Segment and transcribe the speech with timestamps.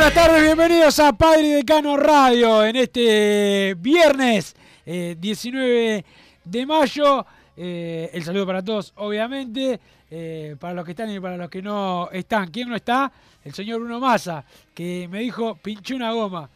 [0.00, 6.04] Buenas tardes, bienvenidos a Padre Decano Radio en este viernes eh, 19
[6.42, 7.26] de mayo.
[7.54, 9.78] Eh, el saludo para todos, obviamente,
[10.10, 12.50] eh, para los que están y para los que no están.
[12.50, 13.12] ¿Quién no está?
[13.44, 14.42] El señor Bruno Massa,
[14.72, 16.48] que me dijo, pinché una goma.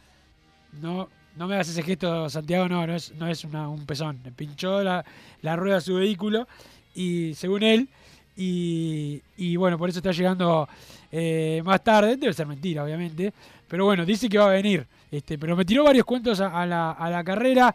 [0.81, 3.11] No, no me hagas ese gesto, Santiago, no, no es,
[3.43, 4.23] un pezón.
[4.35, 5.05] Pinchó la,
[5.55, 6.47] rueda de su vehículo
[6.95, 7.89] y según él,
[8.35, 10.67] y bueno, por eso está llegando
[11.17, 12.17] eh, más tarde.
[12.17, 13.33] Debe ser mentira, obviamente.
[13.69, 14.85] Pero bueno, dice que va a venir.
[15.09, 17.73] Este, pero me tiró varios cuentos a, la, a la carrera.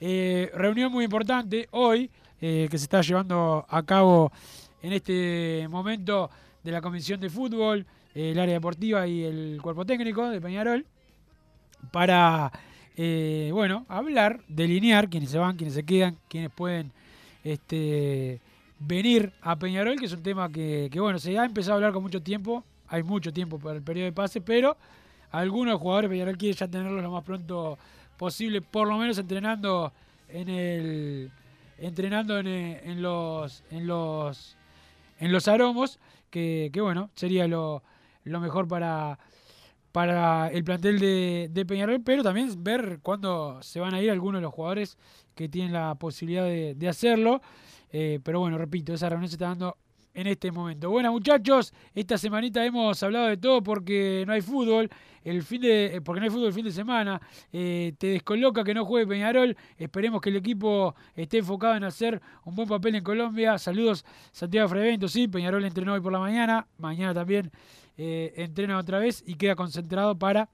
[0.00, 2.08] Eh, reunión muy importante hoy,
[2.40, 4.30] eh, que se está llevando a cabo
[4.82, 6.30] en este momento
[6.62, 10.86] de la Comisión de Fútbol, eh, el área deportiva y el cuerpo técnico de Peñarol,
[11.90, 12.52] para,
[13.52, 16.92] bueno, hablar, delinear quiénes se van, quiénes se quedan, quiénes pueden
[17.42, 18.40] este,
[18.78, 21.92] venir a Peñarol, que es un tema que, que, bueno, se ha empezado a hablar
[21.92, 24.76] con mucho tiempo, hay mucho tiempo para el periodo de pase, pero
[25.30, 27.78] algunos jugadores Peñarol quieren ya tenerlos lo más pronto
[28.16, 29.92] posible, por lo menos entrenando
[30.28, 31.30] en el
[31.78, 34.56] entrenando en, eh, los en los
[35.18, 35.98] en los aromos,
[36.30, 37.82] que, que bueno, sería lo,
[38.24, 39.18] lo mejor para
[39.92, 44.40] para el plantel de, de Peñarol, pero también ver cuándo se van a ir algunos
[44.40, 44.98] de los jugadores
[45.34, 47.40] que tienen la posibilidad de, de hacerlo.
[47.90, 49.78] Eh, pero bueno, repito, esa reunión se está dando
[50.16, 50.88] en este momento.
[50.88, 54.88] Bueno, muchachos, esta semanita hemos hablado de todo porque no hay fútbol,
[55.22, 57.20] el fin de, eh, porque no hay fútbol el fin de semana.
[57.52, 59.54] Eh, te descoloca que no juegue Peñarol.
[59.76, 63.58] Esperemos que el equipo esté enfocado en hacer un buen papel en Colombia.
[63.58, 65.06] Saludos, Santiago Frevento.
[65.06, 66.66] Sí, Peñarol entrenó hoy por la mañana.
[66.78, 67.50] Mañana también
[67.98, 70.48] eh, entrena otra vez y queda concentrado para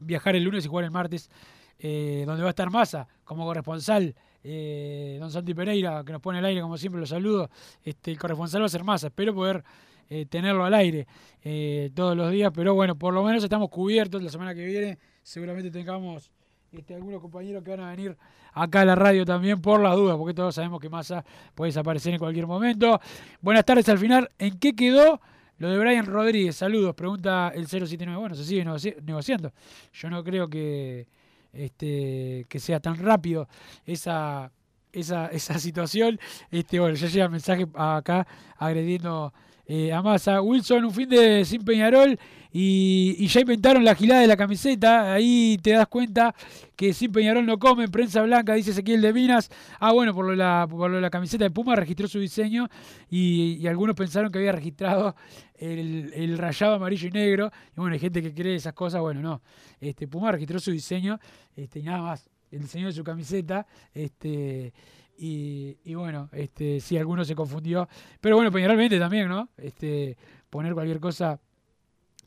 [0.00, 1.30] viajar el lunes y jugar el martes,
[1.78, 4.16] donde va a estar Massa como corresponsal.
[4.44, 7.48] Eh, don Santi Pereira, que nos pone al aire, como siempre, lo saludo.
[7.82, 9.06] Este, el corresponsal va a ser Massa.
[9.08, 9.62] Espero poder
[10.10, 11.06] eh, tenerlo al aire
[11.42, 14.22] eh, todos los días, pero bueno, por lo menos estamos cubiertos.
[14.22, 16.30] La semana que viene seguramente tengamos
[16.72, 18.16] este, algunos compañeros que van a venir
[18.54, 21.24] acá a la radio también por las dudas, porque todos sabemos que Massa
[21.54, 23.00] puede desaparecer en cualquier momento.
[23.40, 24.30] Buenas tardes al final.
[24.38, 25.20] ¿En qué quedó
[25.58, 26.56] lo de Brian Rodríguez?
[26.56, 28.18] Saludos, pregunta el 079.
[28.18, 29.52] Bueno, se sigue negoci- negociando.
[29.92, 31.06] Yo no creo que,
[31.52, 33.48] este, que sea tan rápido
[33.86, 34.52] esa,
[34.92, 36.18] esa, esa situación.
[36.50, 38.26] Este, bueno, ya llega mensaje acá
[38.56, 39.32] agrediendo
[39.66, 40.40] eh, a Massa.
[40.40, 42.18] Wilson, un fin de sin Peñarol
[42.52, 45.12] y, y ya inventaron la gilada de la camiseta.
[45.12, 46.34] Ahí te das cuenta
[46.76, 47.90] que sin Peñarol no comen.
[47.90, 49.50] Prensa blanca, dice Ezequiel de Minas.
[49.80, 52.18] Ah, bueno, por lo de la, por lo de la camiseta de Puma registró su
[52.18, 52.68] diseño
[53.08, 55.16] y, y algunos pensaron que había registrado
[55.54, 57.50] el, el rayado amarillo y negro.
[57.76, 59.00] Y bueno, hay gente que cree esas cosas.
[59.00, 59.42] Bueno, no.
[59.80, 61.18] Este, Puma registró su diseño
[61.56, 62.28] este, y nada más.
[62.50, 63.66] El diseño de su camiseta.
[63.94, 64.74] Este,
[65.18, 67.88] y, bueno, este, sí, alguno se confundió.
[68.20, 69.48] Pero bueno, Peñarol vende también, ¿no?
[69.56, 70.16] Este,
[70.50, 71.40] poner cualquier cosa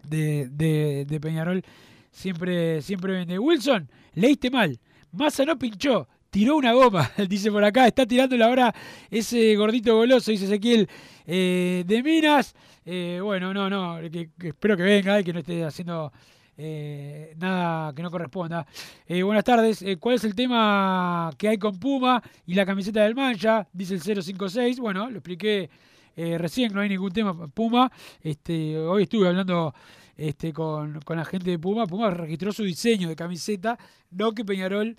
[0.08, 1.64] de, de, de Peñarol
[2.12, 3.38] siempre, siempre vende.
[3.38, 4.80] Wilson, leíste mal.
[5.12, 6.08] Massa no pinchó.
[6.30, 8.76] tiró una goma, dice por acá, está tirando la hora
[9.10, 10.90] ese gordito goloso, dice Ezequiel
[11.26, 12.54] eh, de Minas.
[12.86, 16.12] Eh, bueno, no, no, espero que venga y que no esté haciendo
[16.57, 18.66] eh, nada que no corresponda.
[19.07, 23.04] Eh, buenas tardes, eh, ¿cuál es el tema que hay con Puma y la camiseta
[23.04, 23.68] del Mancha?
[23.74, 25.69] Dice el 056, bueno, lo expliqué
[26.16, 27.92] recién, no hay ningún tema Puma.
[28.22, 29.74] Este, hoy estuve hablando
[30.16, 33.78] este, con, con la gente de Puma, Puma registró su diseño de camiseta,
[34.12, 34.96] no que Peñarol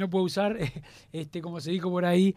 [0.00, 0.56] no puede usar,
[1.12, 2.34] este, como se dijo por ahí,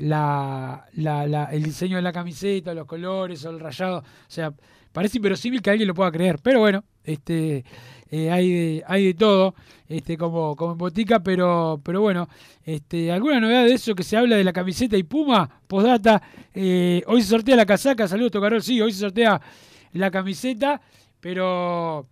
[0.00, 3.98] la, la- la- el diseño de la camiseta, los colores o el rayado.
[3.98, 4.52] O sea,
[4.92, 7.64] parece inverosímil que alguien lo pueda creer, pero bueno, este,
[8.10, 9.54] eh, hay, de, hay de todo,
[9.88, 12.28] este, como, como en botica, pero, pero bueno,
[12.64, 15.48] este, ¿alguna novedad de eso que se habla de la camiseta y Puma?
[15.66, 16.22] Postdata,
[16.52, 19.40] eh, hoy se sortea la casaca, saludos Tocarol, sí, hoy se sortea
[19.92, 20.80] la camiseta,
[21.20, 22.06] pero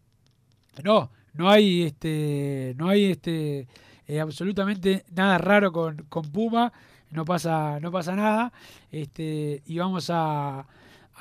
[0.85, 3.67] no, no hay este, no hay este
[4.07, 6.73] eh, absolutamente nada raro con, con Puma,
[7.11, 8.53] no pasa, no pasa nada,
[8.91, 10.67] este, y vamos a,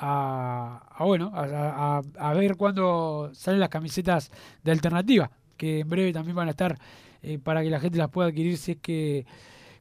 [0.00, 4.30] a, bueno, a, ver cuándo salen las camisetas
[4.62, 6.78] de alternativa, que en breve también van a estar
[7.22, 9.26] eh, para que la gente las pueda adquirir si es que,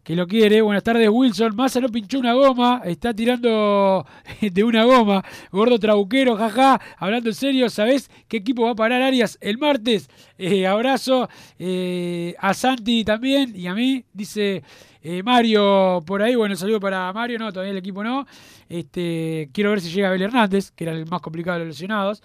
[0.04, 0.62] que lo quiere.
[0.62, 1.56] Buenas tardes, Wilson.
[1.56, 4.06] Massa no pinchó una goma, está tirando
[4.42, 5.24] de una goma.
[5.52, 6.81] Gordo trabuquero, jaja.
[6.98, 10.10] Hablando en serio, ¿sabés qué equipo va a parar Arias el martes?
[10.38, 11.30] Eh, abrazo
[11.60, 14.64] eh, a Santi también y a mí, dice
[15.09, 16.36] eh, Mario por ahí.
[16.36, 18.27] Bueno, saludo para Mario, no, todavía el equipo no.
[18.68, 22.21] Este, quiero ver si llega Abel Hernández, que era el más complicado de los lesionados.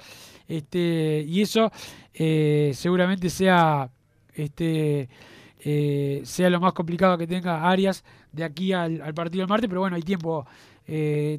[0.48, 1.70] Este, y eso
[2.12, 3.88] eh, seguramente sea
[4.34, 5.08] este,
[5.60, 8.02] eh, sea lo más complicado que tenga Arias
[8.32, 10.44] de aquí al, partido del martes, pero bueno, hay tiempo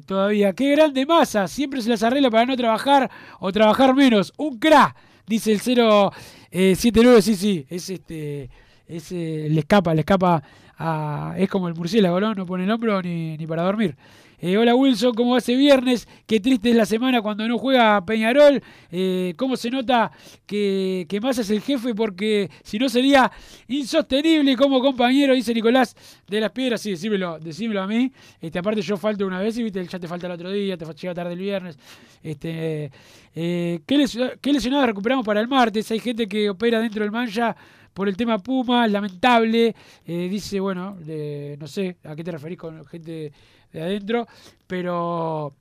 [0.06, 0.54] todavía.
[0.54, 4.32] Qué grande masa, siempre se las arregla para no trabajar o trabajar menos.
[4.38, 4.96] Un cra,
[5.26, 8.48] dice el 079, sí, sí, es este,
[8.88, 10.42] es, le escapa, le escapa
[10.78, 12.34] a, es como el murciélago, ¿no?
[12.34, 13.96] No pone el hombro ni, ni para dormir.
[14.40, 16.06] Eh, hola Wilson, ¿cómo va ese viernes?
[16.26, 18.62] Qué triste es la semana cuando no juega Peñarol.
[18.90, 20.10] Eh, ¿Cómo se nota
[20.44, 21.94] que, que Massa es el jefe?
[21.94, 23.30] Porque si no sería
[23.68, 25.96] insostenible como compañero, dice Nicolás
[26.28, 26.80] de las Piedras.
[26.82, 28.12] Sí, decímelo, decímelo a mí.
[28.40, 30.84] Este, aparte yo falto una vez y viste, ya te falta el otro día, te
[30.84, 31.78] llega tarde el viernes.
[32.22, 32.90] Este,
[33.34, 34.52] eh, ¿qué, lesio- ¿Qué
[34.86, 35.90] recuperamos para el martes?
[35.90, 37.56] Hay gente que opera dentro del mancha
[37.94, 39.74] por el tema Puma, lamentable.
[40.04, 43.32] Eh, dice, bueno, de- no sé a qué te referís con gente
[43.72, 44.26] de adentro,
[44.66, 45.54] pero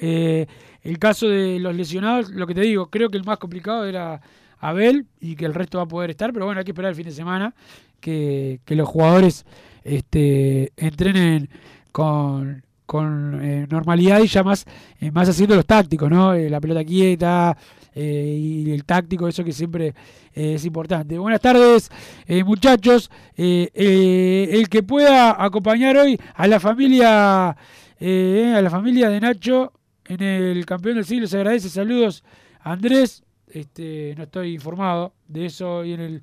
[0.00, 0.46] eh,
[0.82, 4.20] el caso de los lesionados, lo que te digo, creo que el más complicado era
[4.58, 6.96] Abel y que el resto va a poder estar, pero bueno, hay que esperar el
[6.96, 7.54] fin de semana
[8.00, 9.44] que, que los jugadores
[9.82, 11.48] este, entrenen
[11.92, 14.64] con, con eh, normalidad y ya más,
[15.00, 16.34] eh, más haciendo los tácticos, ¿no?
[16.34, 17.56] Eh, la pelota quieta
[17.94, 19.94] eh, y el táctico, eso que siempre
[20.34, 21.16] eh, es importante.
[21.16, 21.90] Buenas tardes,
[22.26, 23.10] eh, muchachos.
[23.36, 27.56] El que pueda acompañar hoy a la familia, a
[28.00, 29.72] la familia de Nacho
[30.06, 31.68] en el campeón del siglo se agradece.
[31.68, 32.24] Saludos,
[32.60, 33.22] Andrés.
[33.46, 36.20] Este, no estoy informado de eso hoy en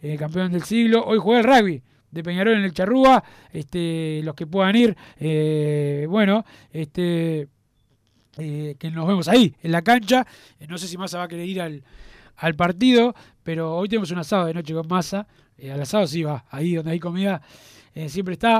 [0.00, 1.04] el campeón del siglo.
[1.04, 1.82] Hoy juega el rugby
[2.12, 3.24] de Peñarol en el Charrúa.
[3.52, 4.96] Este, los que puedan ir,
[6.08, 7.48] bueno, este,
[8.38, 10.26] eh, que nos vemos ahí, en la cancha.
[10.60, 11.82] Eh, no sé si Massa va a querer ir al,
[12.36, 15.26] al partido, pero hoy tenemos un asado de noche con Massa.
[15.56, 17.42] Eh, al asado sí va, ahí donde hay comida.
[18.06, 18.58] siempre está.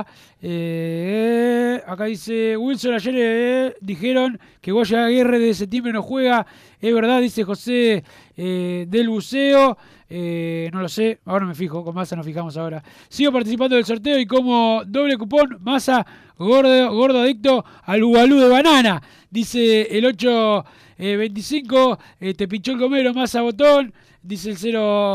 [1.87, 6.45] Acá dice Wilson, ayer dijeron que Goya Aguirre de septiembre no juega.
[6.81, 8.03] Es verdad, dice José
[8.35, 9.77] del Buceo.
[10.11, 12.83] Eh, no lo sé, ahora me fijo, con Massa nos fijamos ahora.
[13.07, 16.05] Sigo participando del sorteo y como doble cupón, Massa
[16.37, 19.01] gordo, gordo adicto al Ubalú de banana.
[19.29, 23.93] Dice el 825, eh, te pinchó el gomero, Massa botón.
[24.21, 24.57] Dice el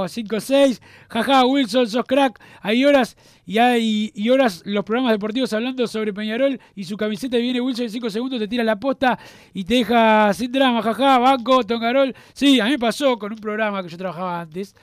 [0.08, 2.40] 056, jaja, Wilson, sos crack.
[2.62, 7.36] Hay horas y hay y horas los programas deportivos hablando sobre Peñarol y su camiseta
[7.36, 9.18] viene Wilson en 5 segundos, te tira la posta
[9.52, 12.14] y te deja sin drama, jaja, banco, Tongarol.
[12.32, 14.74] Sí, a mí me pasó con un programa que yo trabajaba antes,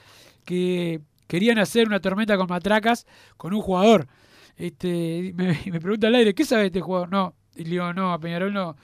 [0.44, 4.06] que querían hacer una tormenta con matracas con un jugador.
[4.56, 7.10] Este, me, me pregunta al aire, ¿qué sabe este jugador?
[7.10, 8.76] No, y le digo, no, a Peñarol no,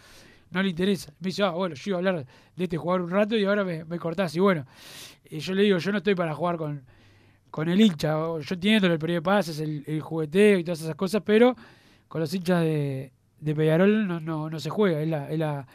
[0.51, 1.13] no le interesa.
[1.21, 2.27] Me dice, ah, bueno, yo iba a hablar
[2.57, 4.35] de este jugador un rato y ahora me, me cortás.
[4.37, 4.67] Y bueno,
[5.31, 6.83] y yo le digo, yo no estoy para jugar con,
[7.51, 8.13] con el hincha.
[8.13, 11.55] Yo entiendo el periodo de pases, el, el jugueteo y todas esas cosas, pero
[12.09, 15.01] con los hinchas de, de Peñarol no, no, no se juega.
[15.01, 15.67] Es la, es, la,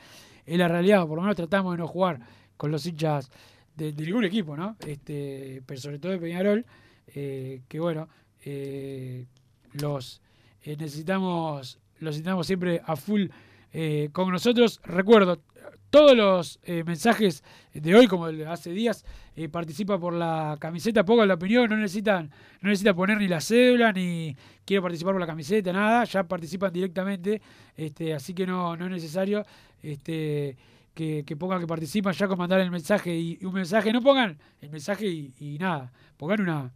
[0.45, 1.07] es la realidad.
[1.07, 2.19] Por lo menos tratamos de no jugar
[2.57, 3.29] con los hinchas
[3.75, 4.75] de, ningún equipo, ¿no?
[4.85, 6.65] Este, pero sobre todo de Peñarol,
[7.07, 8.07] eh, que bueno,
[8.45, 9.25] eh,
[9.73, 10.21] los
[10.63, 13.27] eh, necesitamos, los necesitamos siempre a full
[13.73, 14.79] eh, con nosotros.
[14.83, 15.41] Recuerdo,
[15.89, 21.05] todos los eh, mensajes de hoy, como de hace días, eh, participa por la camiseta,
[21.05, 25.21] pongan la opinión, no necesitan, no necesita poner ni la cédula, ni quiero participar por
[25.21, 27.41] la camiseta, nada, ya participan directamente,
[27.75, 29.45] este, así que no, no es necesario
[29.83, 30.57] este,
[30.95, 34.01] que, que pongan que participan ya con mandar el mensaje y, y un mensaje, no
[34.01, 36.73] pongan el mensaje y, y nada, pongan una,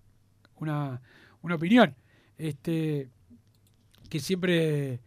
[0.57, 1.01] una,
[1.41, 1.95] una opinión.
[2.37, 3.09] Este,
[4.09, 4.99] que siempre,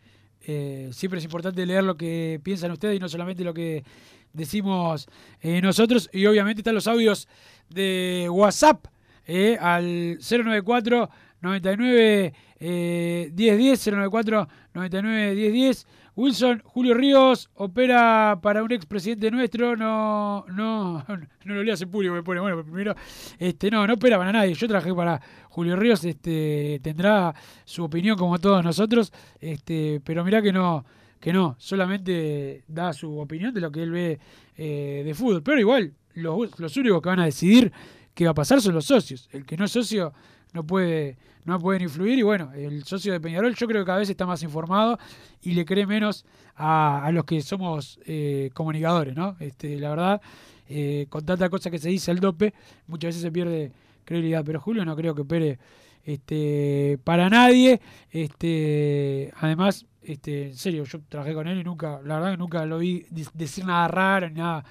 [0.46, 3.84] eh, siempre es importante leer lo que piensan ustedes y no solamente lo que
[4.32, 5.08] decimos
[5.40, 6.08] eh, nosotros.
[6.12, 7.28] Y obviamente están los audios
[7.68, 8.86] de WhatsApp
[9.26, 15.86] eh, al 094 99 eh, 1010 094 99 1010
[16.20, 21.02] Wilson, Julio Ríos opera para un expresidente nuestro, no, no,
[21.44, 22.94] no lo leas en público, me pone, bueno, primero,
[23.38, 24.52] este, no, no opera para nadie.
[24.52, 27.34] Yo trabajé para Julio Ríos, este, tendrá
[27.64, 29.10] su opinión como todos nosotros,
[29.40, 30.84] este, pero mirá que no,
[31.18, 34.20] que no, solamente da su opinión de lo que él ve
[34.58, 35.42] eh, de fútbol.
[35.42, 37.72] Pero igual, los, los únicos que van a decidir
[38.12, 39.26] qué va a pasar son los socios.
[39.32, 40.12] El que no es socio
[40.52, 42.18] no puede no pueden influir.
[42.18, 44.98] Y bueno, el socio de Peñarol yo creo que cada vez está más informado
[45.42, 46.24] y le cree menos
[46.56, 49.36] a, a los que somos eh, comunicadores, ¿no?
[49.40, 50.20] Este, la verdad,
[50.68, 52.54] eh, con tanta cosa que se dice el dope,
[52.86, 53.72] muchas veces se pierde
[54.04, 55.58] credibilidad, pero Julio no creo que opere
[56.04, 57.80] este, para nadie,
[58.10, 62.64] este, además, este, en serio, yo trabajé con él y nunca, la verdad que nunca
[62.66, 64.64] lo vi decir nada raro, ni nada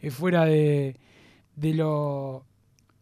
[0.00, 0.96] eh, fuera de,
[1.56, 2.44] de lo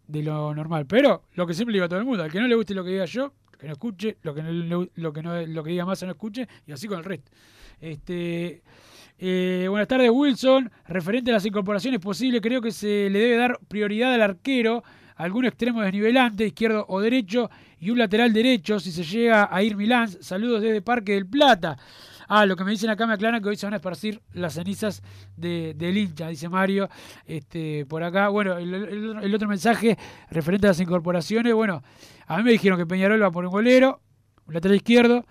[0.07, 0.87] de lo normal.
[0.87, 2.85] Pero lo que siempre digo a todo el mundo, al que no le guste lo
[2.85, 5.85] que diga yo, que no escuche, lo que no, lo que no lo que diga
[5.85, 7.31] Massa no escuche, y así con el resto.
[7.81, 8.63] Este
[9.25, 10.69] eh, buenas tardes, Wilson.
[10.89, 14.83] Referente a las incorporaciones posibles, creo que se le debe dar prioridad al arquero,
[15.15, 19.77] algún extremo desnivelante, izquierdo o derecho, y un lateral derecho, si se llega a ir
[19.77, 20.09] Milán.
[20.09, 21.79] Saludos desde Parque del Plata.
[22.35, 24.55] Ah, lo que me dicen acá me aclaran que hoy se van a esparcir las
[24.55, 25.03] cenizas
[25.37, 26.89] de, del hincha, dice Mario,
[27.27, 28.29] este, por acá.
[28.29, 29.99] Bueno, el, otro mensaje
[30.31, 31.83] referente a las incorporaciones, bueno,
[32.27, 34.01] a mí me dijeron que Peñarol va por un golero,
[34.47, 35.27] un lateral izquierdo,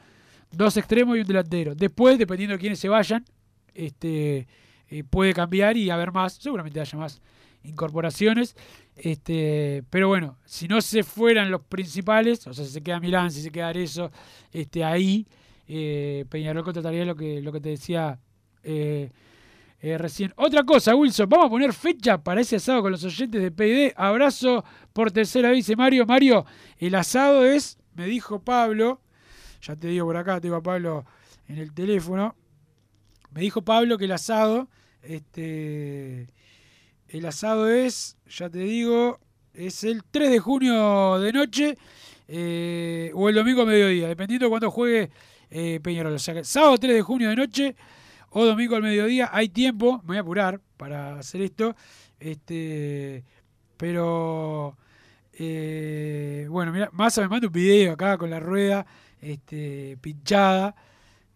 [0.51, 1.73] dos extremos y un delantero.
[1.73, 3.25] Después, dependiendo de quiénes se vayan,
[3.73, 4.47] este,
[4.87, 7.19] eh, puede cambiar y haber más, seguramente haya más
[7.63, 8.55] incorporaciones.
[8.95, 13.31] Este, pero bueno, si no se fueran los principales, o sea, si se queda Milán,
[13.31, 14.11] si se queda Arezzo,
[14.51, 15.25] este, ahí
[15.73, 18.19] eh, Peñarol contrataría lo que, lo que te decía
[18.61, 19.09] eh,
[19.79, 20.33] eh, recién.
[20.35, 23.93] Otra cosa, Wilson, vamos a poner fecha para ese asado con los oyentes de PID.
[23.95, 26.05] Abrazo por tercera vez, Mario.
[26.05, 26.45] Mario,
[26.77, 28.99] el asado es, me dijo Pablo,
[29.61, 31.05] ya te digo por acá, tengo a Pablo
[31.47, 32.35] en el teléfono.
[33.31, 34.67] Me dijo Pablo que el asado,
[35.03, 36.27] este,
[37.07, 39.21] el asado es, ya te digo,
[39.53, 41.77] es el 3 de junio de noche
[42.27, 45.11] eh, o el domingo a mediodía, dependiendo de cuándo juegue
[45.51, 46.19] eh, Peñarol.
[46.19, 47.75] Sábado 3 de junio de noche
[48.31, 49.29] o domingo al mediodía.
[49.31, 51.75] Hay tiempo, me voy a apurar para hacer esto.
[52.19, 53.23] Este,
[53.77, 54.77] pero
[55.33, 58.85] eh, bueno, mira, Massa me manda un video acá con la rueda
[59.21, 60.75] este, pinchada.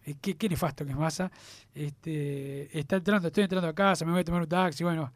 [0.04, 1.30] Eh, qué, qué nefasto que es Massa.
[1.74, 5.12] Este, está entrando, estoy entrando a casa, me voy a tomar un taxi, bueno.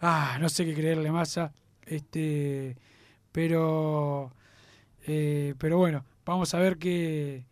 [0.00, 1.52] Ah, no sé qué creerle Massa.
[1.86, 2.76] Este,
[3.30, 4.32] pero
[5.06, 7.44] eh, pero bueno, vamos a ver que,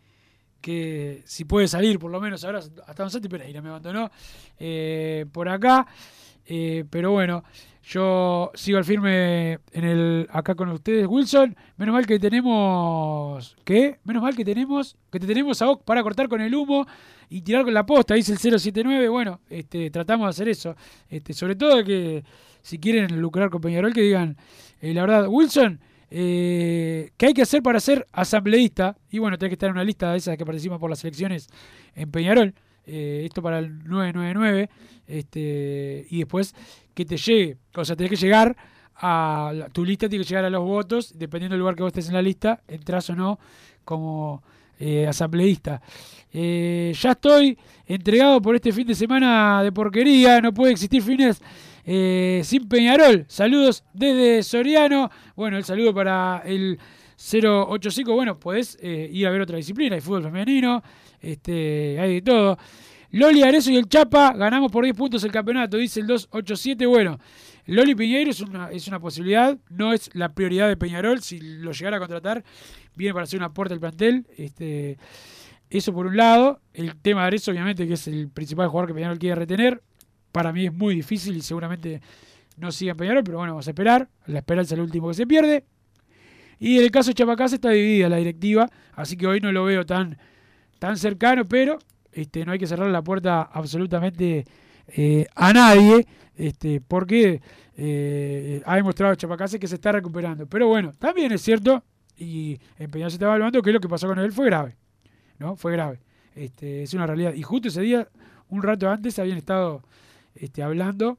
[0.63, 4.11] que si puede salir por lo menos ahora hasta Santi Pereira me abandonó
[4.59, 5.87] eh, por acá.
[6.47, 7.45] Eh, pero bueno,
[7.85, 11.57] yo sigo al firme en el acá con ustedes, Wilson.
[11.77, 13.57] Menos mal que tenemos.
[13.65, 13.99] ¿Qué?
[14.05, 14.97] Menos mal que tenemos.
[15.11, 16.87] Que te tenemos a vos para cortar con el humo
[17.29, 19.09] y tirar con la posta, dice el 079.
[19.09, 20.77] Bueno, este, tratamos de hacer eso.
[21.09, 22.25] Este, sobre todo que
[22.61, 24.37] si quieren lucrar con Peñarol, que digan,
[24.81, 25.81] eh, la verdad, Wilson,
[26.15, 28.99] eh, ¿qué hay que hacer para ser asambleísta?
[29.11, 31.49] Y bueno, tenés que estar en una lista de esas que participan por las elecciones
[31.95, 32.55] en Peñarol.
[32.85, 34.69] Eh, esto para el 999.
[35.07, 36.55] Este, y después
[36.95, 37.57] que te llegue.
[37.75, 38.55] O sea, tenés que llegar
[38.97, 39.53] a.
[39.73, 41.19] tu lista tiene que llegar a los votos.
[41.19, 43.39] Dependiendo del lugar que vos estés en la lista, entras o no
[43.85, 44.43] como
[44.79, 45.81] eh, asambleísta.
[46.31, 50.43] Eh, ya estoy entregado por este fin de semana de porquería.
[50.43, 51.41] No puede existir fines
[51.85, 53.25] eh, sin Peñarol.
[53.29, 55.11] Saludos desde Soriano.
[55.35, 56.79] Bueno, el saludo para el
[57.17, 58.13] 085.
[58.15, 59.95] Bueno, podés eh, ir a ver otra disciplina.
[59.95, 60.83] Hay fútbol femenino,
[61.21, 62.59] este, hay de todo.
[63.13, 66.87] Loli Arezo y el Chapa ganamos por 10 puntos el campeonato, dice el 287.
[66.87, 67.19] Bueno,
[67.67, 71.21] Loli Piñeiro es una, es una posibilidad, no es la prioridad de Peñarol.
[71.21, 72.43] Si lo llegara a contratar,
[72.97, 74.27] viene para hacer un aporte al plantel.
[74.37, 74.99] Este,
[75.69, 76.61] eso por un lado.
[76.73, 79.83] El tema de Arezo, obviamente, que es el principal jugador que Peñarol quiere retener.
[80.33, 82.01] Para mí es muy difícil y seguramente
[82.57, 84.09] no siga en Peñarol, pero bueno, vamos a esperar.
[84.27, 85.65] La esperanza es lo último que se pierde.
[86.59, 89.65] Y en el caso de Chapacás está dividida la directiva, así que hoy no lo
[89.65, 90.17] veo tan,
[90.79, 91.79] tan cercano, pero
[92.13, 94.45] este, no hay que cerrar la puerta absolutamente
[94.89, 97.41] eh, a nadie, este, porque
[97.77, 100.47] eh, ha demostrado Chapacase que se está recuperando.
[100.47, 101.83] Pero bueno, también es cierto,
[102.17, 104.77] y en Peñarol se está evaluando que lo que pasó con él fue grave,
[105.39, 105.57] ¿no?
[105.57, 106.01] Fue grave.
[106.35, 107.35] Este, es una realidad.
[107.35, 108.09] Y justo ese día,
[108.49, 109.83] un rato antes, habían estado
[110.35, 111.19] este, hablando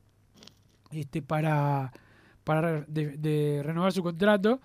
[0.91, 1.91] este, para,
[2.43, 4.59] para de, renovar su contrato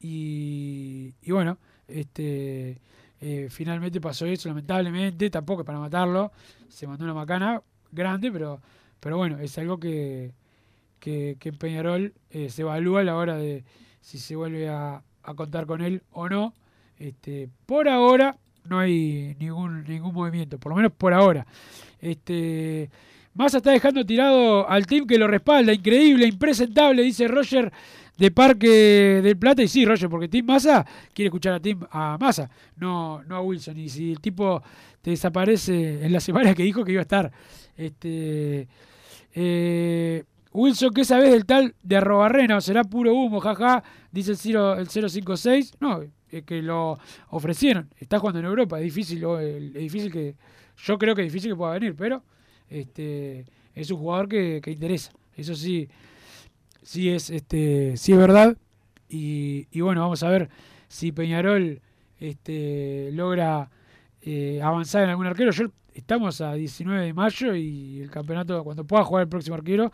[0.00, 1.58] y, y bueno,
[1.88, 2.80] este,
[3.20, 6.32] eh, finalmente pasó eso, lamentablemente, tampoco es para matarlo,
[6.68, 8.60] se mandó una macana grande, pero,
[9.00, 10.32] pero bueno, es algo que,
[10.98, 13.64] que, que en Peñarol eh, se evalúa a la hora de
[14.00, 16.54] si se vuelve a, a contar con él o no.
[16.98, 21.46] Este, por ahora no hay ningún, ningún movimiento, por lo menos por ahora.
[22.00, 22.90] Este,
[23.34, 27.72] Massa está dejando tirado al team que lo respalda, increíble, impresentable, dice Roger
[28.16, 28.68] de Parque
[29.22, 29.62] del Plata.
[29.62, 33.40] Y sí, Roger, porque Tim Massa quiere escuchar a Tim a Massa, no, no a
[33.40, 33.76] Wilson.
[33.78, 34.62] Y si el tipo
[35.02, 37.32] te desaparece en la semana que dijo que iba a estar.
[37.76, 38.68] Este,
[39.34, 40.22] eh,
[40.52, 42.56] Wilson, ¿qué sabes del tal de Arrobarrena?
[42.56, 43.40] ¿O será puro humo?
[43.40, 45.74] Jaja, dice el, Ciro, el 056.
[45.80, 46.00] No,
[46.30, 46.96] es que lo
[47.30, 47.88] ofrecieron.
[47.98, 48.78] Está jugando en Europa.
[48.78, 50.36] Es difícil, o- es difícil que.
[50.76, 52.22] Yo creo que es difícil que pueda venir, pero
[52.74, 55.12] este es un jugador que, que interesa.
[55.36, 55.88] Eso sí,
[56.82, 58.56] sí es, este, sí es verdad.
[59.08, 60.48] Y, y bueno, vamos a ver
[60.88, 61.80] si Peñarol
[62.20, 63.70] este, logra
[64.22, 65.50] eh, avanzar en algún arquero.
[65.92, 69.92] Estamos a 19 de mayo y el campeonato, cuando pueda jugar el próximo arquero,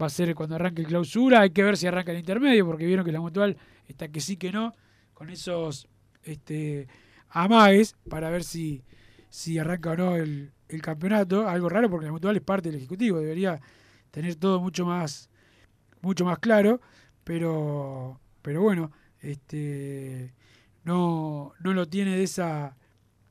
[0.00, 1.40] va a ser cuando arranque el clausura.
[1.40, 3.56] Hay que ver si arranca el intermedio, porque vieron que la mutual
[3.88, 4.74] está que sí que no,
[5.14, 5.86] con esos
[6.24, 6.88] este,
[7.28, 8.82] amagues, para ver si,
[9.30, 11.48] si arranca o no el, el campeonato.
[11.48, 13.60] Algo raro porque la mutual es parte del ejecutivo, debería
[14.10, 15.30] tener todo mucho más,
[16.02, 16.80] mucho más claro,
[17.24, 20.34] pero, pero bueno, este,
[20.84, 22.76] no, no lo tiene de esa,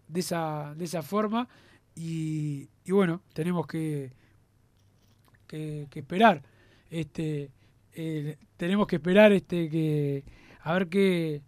[0.08, 1.48] de esa, de esa forma
[1.96, 4.14] y, y bueno, tenemos que,
[5.48, 6.44] que, esperar,
[6.90, 7.52] este,
[8.56, 10.24] tenemos que esperar este que
[10.62, 11.42] a ver qué,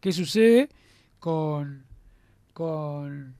[0.00, 0.68] qué sucede
[1.18, 1.86] con,
[2.52, 3.34] con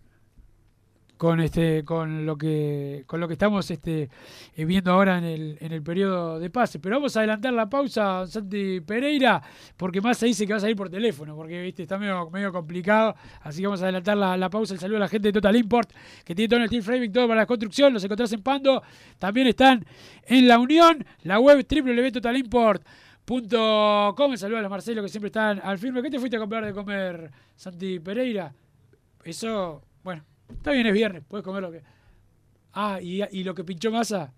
[1.24, 4.10] con este con lo que con lo que estamos este
[4.54, 6.80] eh, viendo ahora en el, en el periodo de pase.
[6.80, 9.42] Pero vamos a adelantar la pausa Santi Pereira
[9.74, 12.52] porque más se dice que va a salir por teléfono porque viste está medio, medio
[12.52, 13.14] complicado.
[13.40, 14.74] Así que vamos a adelantar la, la pausa.
[14.74, 15.90] El saludo a la gente de Total Import
[16.26, 17.94] que tiene todo el steel framing todo para la construcción.
[17.94, 18.82] Los encontrás en Pando.
[19.18, 19.82] También están
[20.26, 26.02] en la Unión la web www.totalimport.com saludo a los Marcelo que siempre están al firme.
[26.02, 28.52] ¿qué te fuiste a comprar de comer Santi Pereira?
[29.24, 31.82] eso bueno Está bien, es viernes, puedes comer lo que.
[32.72, 34.32] Ah, y, y lo que pinchó masa.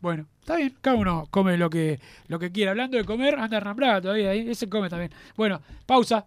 [0.00, 2.70] Bueno, está bien, cada uno come lo que, lo que quiera.
[2.70, 5.12] Hablando de comer, anda Hernán Braga todavía ahí, ese come también.
[5.36, 6.26] Bueno, pausa.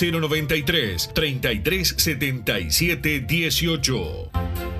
[0.00, 4.79] 093 3377 18.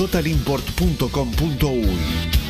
[0.00, 2.49] www.totalimport.com.uy.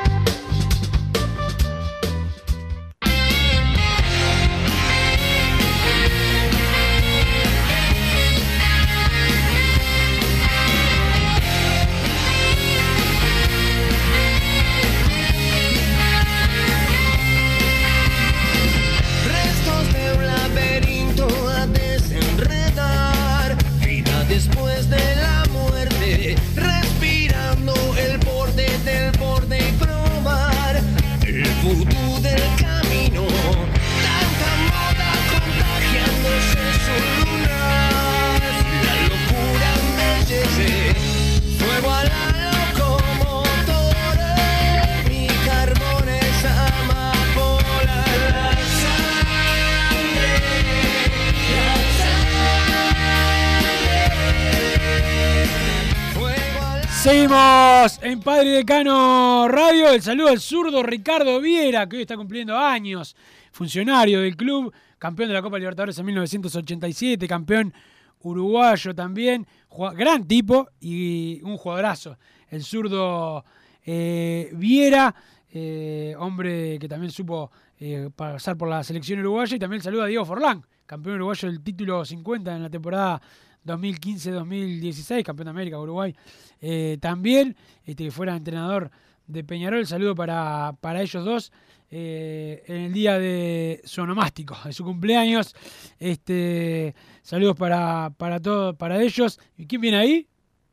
[58.23, 59.89] Padre Decano Radio.
[59.89, 63.15] El saludo al zurdo Ricardo Viera, que hoy está cumpliendo años.
[63.51, 67.73] Funcionario del club, campeón de la Copa Libertadores en 1987, campeón
[68.21, 69.47] uruguayo también.
[69.95, 72.17] Gran tipo y un jugadorazo.
[72.49, 73.43] El zurdo
[73.83, 75.15] eh, Viera,
[75.51, 79.55] eh, hombre que también supo eh, pasar por la selección uruguaya.
[79.55, 83.21] Y también el saludo a Diego Forlán, campeón uruguayo del título 50 en la temporada
[83.65, 86.15] 2015-2016, campeón de América, Uruguay.
[86.61, 88.91] Eh, también, este, que fuera entrenador
[89.27, 91.51] de Peñarol, saludo para, para ellos dos.
[91.93, 95.53] eh, en el día de su onomástico, de su cumpleaños.
[95.99, 99.39] Este, saludos para, para todos, para ellos.
[99.57, 100.27] ¿Y quién viene ahí?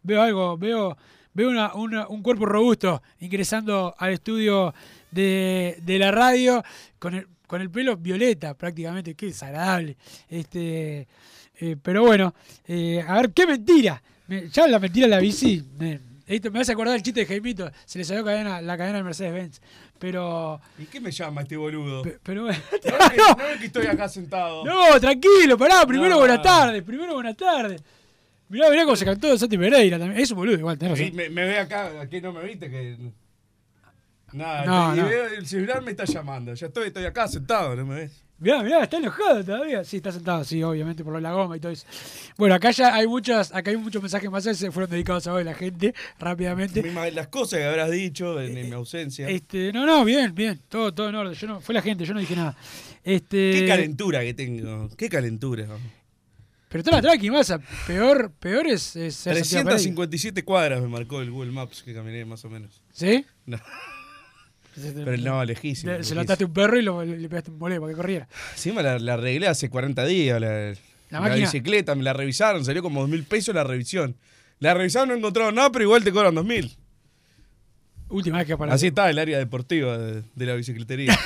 [0.04, 0.96] Veo algo, veo,
[1.34, 4.72] veo una- un cuerpo robusto ingresando al estudio
[5.10, 6.62] de, de la radio
[7.00, 9.96] con el, con el pelo violeta prácticamente, qué desagradable.
[10.28, 11.08] Este,
[11.60, 12.32] eh, pero bueno,
[13.08, 14.00] a ver, qué mentira.
[14.28, 16.00] Me- ya la mentira de la bici, me,
[16.50, 19.60] me hace acordar el chiste de Jaimito, se le salió cadena, la cadena del Mercedes-Benz.
[19.98, 22.02] Pero, ¿Y qué me llama este boludo?
[22.22, 22.46] pero.
[22.46, 24.64] ¿No que, no ves que estoy acá sentado?
[24.64, 26.18] No, tranquilo, pará, primero No.
[26.20, 27.82] buenas tardes, primero buenas tardes.
[28.50, 30.20] Mirá, mirá cómo se cantó Santi Pereira también.
[30.20, 31.16] Es un boludo igual, tenés razón.
[31.16, 32.70] me, me ve acá, ¿qué no me viste?
[32.70, 32.96] Que...
[34.32, 35.08] Nada, No, te- y no.
[35.08, 36.52] veo el celular me está llamando.
[36.54, 38.24] Ya estoy, estoy acá sentado, ¿no me ves?
[38.40, 39.82] Mirá, mirá, está enojado todavía.
[39.82, 41.84] Sí, está sentado, sí, obviamente, por lo de la goma y todo eso.
[42.36, 45.42] Bueno, acá ya hay muchos, acá hay muchos mensajes más, se fueron dedicados a hoy
[45.42, 46.82] la gente, rápidamente.
[47.12, 49.28] Las cosas que habrás dicho en, en mi ausencia.
[49.28, 51.34] Este, no, no, bien, bien, todo, todo en orden.
[51.34, 52.56] Yo no, fue la gente, yo no dije nada.
[53.02, 54.88] Este, Qué calentura que tengo.
[54.96, 55.66] Qué calentura.
[56.68, 57.58] Pero está la tranqui, masa.
[57.86, 59.76] Peor, peor es, es ser Santiago Pereira.
[59.76, 62.82] 357 cuadras me marcó el Google Maps que caminé más o menos.
[62.92, 63.24] ¿Sí?
[63.46, 63.58] No.
[65.04, 65.92] Pero no, lejísimo.
[65.92, 67.96] Le- Se lo ataste a un perro y lo- le pegaste un bolé para que
[67.96, 68.28] corriera.
[68.52, 70.40] Encima la, la arreglé hace 40 días.
[70.40, 70.74] la- La
[71.10, 71.46] La, máquina.
[71.46, 74.16] bicicleta, me la revisaron, salió como dos mil pesos la revisión.
[74.58, 76.76] La revisaron, no encontraron nada, pero igual te cobran dos mil.
[78.10, 78.74] Última vez que apareció.
[78.74, 81.18] Así está el área deportiva de, de la bicicletería.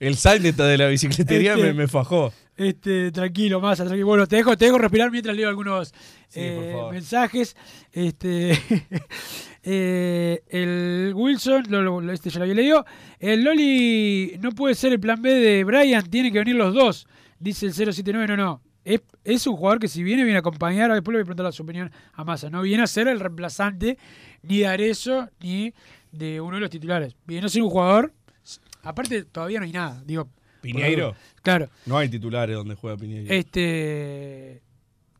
[0.00, 2.32] el Saineta de la bicicletería Este- me, me fajó.
[2.56, 4.04] Este, tranquilo, más tranquilo.
[4.06, 5.88] Bueno, te dejo, te dejo respirar mientras leo algunos
[6.28, 7.56] Sí, eh, mensajes.
[7.92, 8.58] Este,
[9.70, 12.86] eh, el Wilson, lo- lo- lo- este ya lo había leído.
[13.18, 17.06] El Loli no puede ser el plan B de Brian, tienen que venir los dos.
[17.38, 18.62] Dice el 079, no, no.
[18.84, 21.52] Es, es un jugador que si viene, viene a acompañar, después le voy a preguntar
[21.52, 22.48] su opinión a Massa.
[22.48, 23.98] No viene a ser el reemplazante
[24.42, 25.74] ni de Arezo ni
[26.12, 27.14] de uno de los titulares.
[27.26, 28.14] Viene a ser un jugador.
[28.82, 30.02] Aparte, todavía no hay nada.
[30.06, 30.30] Digo,
[30.62, 31.14] ¿Piñeiro?
[31.42, 31.68] Claro.
[31.84, 33.32] No hay titulares donde juega Piñeiro.
[33.32, 34.62] Este.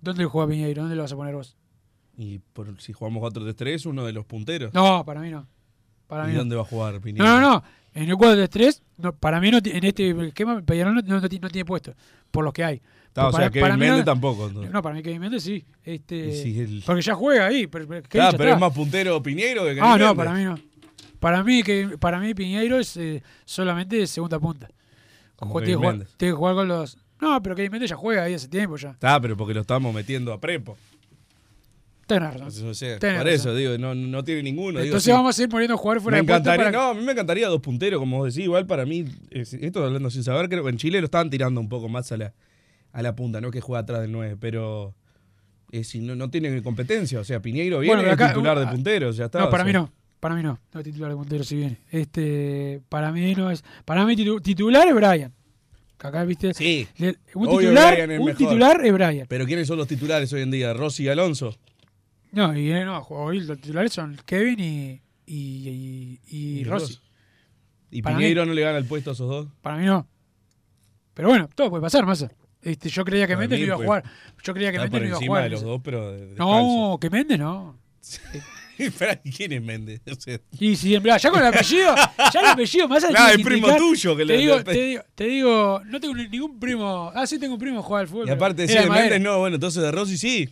[0.00, 0.82] ¿Dónde juega Piñeiro?
[0.82, 1.56] ¿Dónde lo vas a poner vos?
[2.20, 4.74] Y por, si jugamos 4-3-3, uno de los punteros.
[4.74, 5.46] No, para mí no.
[6.08, 6.40] Para ¿Y mí no.
[6.40, 7.24] dónde va a jugar Piñeiro?
[7.24, 7.62] No, no, no.
[7.94, 11.38] En el 4-3, no, para mí no, en este esquema Peñarol no, no, no ti-
[11.38, 11.94] no tiene puesto,
[12.30, 12.82] por los que hay.
[13.14, 14.70] Ah, o para, sea, Kevin Méndez no- tampoco, entonces.
[14.72, 15.64] No, para mí Kevin Méndez sí.
[15.82, 17.66] Este, Y si el- Porque ya juega ahí.
[17.66, 18.54] Pero, pero Kevin Ah, pero está.
[18.54, 20.16] es más puntero Piñeiro que Kevin Ah, no, Méndez.
[20.16, 20.58] para mí no.
[21.18, 24.68] Para mí, que, para mí Piñeiro es eh, solamente segunda punta.
[25.34, 26.14] Como Tiene que jugar- Méndez.
[26.16, 26.96] tiene que jugar con los...
[27.20, 28.96] No, pero Kevin Méndez ya juega ahí hace tiempo ya.
[29.02, 30.76] Ah, pero porque lo estamos metiendo a prepo.
[32.08, 32.38] Tenés razón.
[32.38, 33.40] Entonces, o sea, Tenés por razón.
[33.50, 34.80] eso, digo, no, no tiene ninguno.
[34.80, 35.10] digo, Entonces sí.
[35.12, 37.46] vamos a ir poniendo jugadores fuera me de encantaría, para- no, a mí me encantaría
[37.48, 38.46] dos punteros, como vos decís.
[38.46, 41.60] Igual para mí, es- esto hablando sin saber, creo que en Chile lo estaban tirando
[41.60, 42.32] un poco más a la,
[42.92, 44.94] a la punta, no que juega atrás del 9, pero
[45.70, 47.20] eh, si no, no tiene competencia.
[47.20, 49.38] O sea, Piñeiro viene Bueno, es acá- titular de uh, punteros, ya está.
[49.40, 49.66] No, o para sea.
[49.66, 49.92] mí no.
[50.18, 50.58] Para mí no.
[50.72, 51.78] No titular de puntero si viene.
[51.90, 53.62] Este, para mí no es.
[53.84, 55.32] Para mí titu- titular es Brian.
[56.00, 56.54] Acá viste.
[56.54, 56.88] Sí.
[56.96, 59.26] Le- un titular, es un titular es Brian.
[59.28, 60.72] Pero ¿quiénes son los titulares hoy en día?
[60.72, 61.54] Rossi y Alonso.
[62.32, 66.98] No, y no, hoy los titulares son Kevin y, y, y, Rossi.
[67.90, 69.48] ¿Y Para Piñeiro mí- no le gana el puesto a esos dos?
[69.62, 70.06] Para mí no.
[71.14, 72.30] Pero bueno, todo puede pasar, Massa.
[72.60, 74.04] Este, yo creía que Méndez no iba a pues, jugar.
[74.42, 75.44] Yo creía que Méndez no iba a jugar.
[75.44, 77.78] de los dos, pero de- no, que Méndez no.
[78.78, 80.00] Espera, ¿quién es Méndez?
[80.10, 81.94] O sea, Y ya con el apellido,
[82.32, 85.24] ya el apellido más Claro, el primo tuyo que te, le- digo, te, digo, te
[85.24, 87.10] digo, no tengo ni- ningún primo.
[87.14, 88.28] Ah, sí tengo un primo que juega al fútbol.
[88.28, 88.88] y aparte sí, de.
[88.88, 90.48] Méndez no, bueno, entonces de Rossi sí.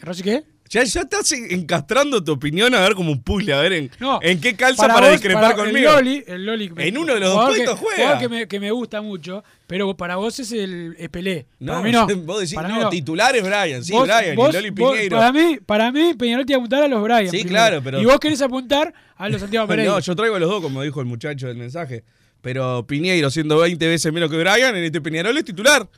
[0.00, 0.44] ¿Rossi qué?
[0.68, 4.18] Ya, ya estás encastrando tu opinión a ver como un puzzle, a ver en, No,
[4.22, 5.90] en qué calza para, vos, discrepar para conmigo.
[5.90, 8.18] El Loli, el Loli En uno de los dos puestos que, juega.
[8.18, 11.46] que me, que me gusta mucho, pero para vos es el Pelé.
[11.60, 12.06] no, para mí no.
[12.24, 15.16] vos decís, Para no, titular es Brian, sí, Vos- Brian, vos- y Loli Piñeiro.
[15.16, 17.24] Para mí, para mí, Peñarol tiene que apuntar a los Brian.
[17.30, 17.48] Sí, primero.
[17.50, 19.92] claro, pero- Y vos querés apuntar a los Santiago Pereira.
[19.92, 22.04] No, yo traigo a los dos, como dijo el muchacho del mensaje.
[22.42, 25.88] Pero Piñeiro, siendo 20 veces menos que Brian, en este Peñarol es titular.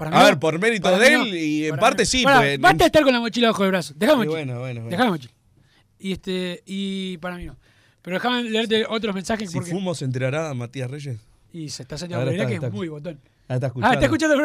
[0.00, 2.22] Para a ver, por mérito Para de él, y en Para parte sí.
[2.24, 3.94] Pará, pues, basta de estar con la mochila bajo el brazo.
[3.96, 4.34] Dejá la mochila.
[4.34, 4.90] bueno, bueno, bueno.
[4.90, 5.32] Dejá la mochila.
[5.98, 7.56] Y, este, y para mí no.
[8.02, 9.70] Pero déjame leerte otros mensajes Si porque.
[9.70, 11.18] fumo, se enterará Matías Reyes.
[11.52, 13.20] Y se está Ahora Pereira, está, que es muy botón.
[13.48, 13.94] Ah, está Ah, escuchando.
[13.94, 14.36] está escuchando.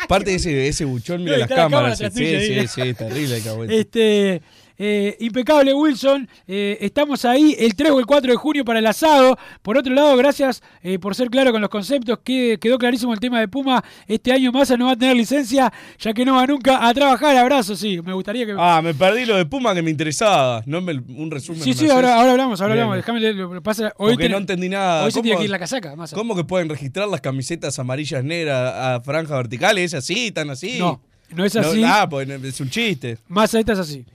[0.00, 1.98] Aparte ese, ese buchón, mira No, las la cámaras.
[1.98, 3.70] sí, sí, sí, terrible el.
[3.70, 4.42] Este,
[4.82, 8.86] eh, impecable Wilson, eh, estamos ahí el 3 o el 4 de junio para el
[8.86, 9.36] asado.
[9.60, 13.20] Por otro lado, gracias eh, por ser claro con los conceptos, que quedó clarísimo el
[13.20, 13.84] tema de Puma.
[14.06, 17.36] Este año Massa no va a tener licencia, ya que no va nunca a trabajar.
[17.36, 18.54] Abrazo, sí, me gustaría que...
[18.58, 20.62] Ah, me perdí lo de Puma que me interesaba.
[20.64, 21.60] No me, un resumen.
[21.62, 22.84] sí, ¿me sí, ahora, ahora hablamos, ahora Bien.
[22.84, 23.04] hablamos.
[23.04, 23.92] Déjame leer lo que pasa.
[23.98, 25.04] Hoy ten- no entendí nada.
[25.04, 26.16] Hoy se ¿Cómo- tiene que ir la casaca, Massa.
[26.16, 29.92] ¿Cómo que pueden registrar las camisetas amarillas negras a franja verticales?
[29.92, 30.30] ¿Es así?
[30.30, 30.78] ¿Tan así?
[30.78, 31.02] No,
[31.34, 31.82] no es así.
[31.84, 33.18] ah, pues es un chiste.
[33.28, 34.06] Massa, esta es así.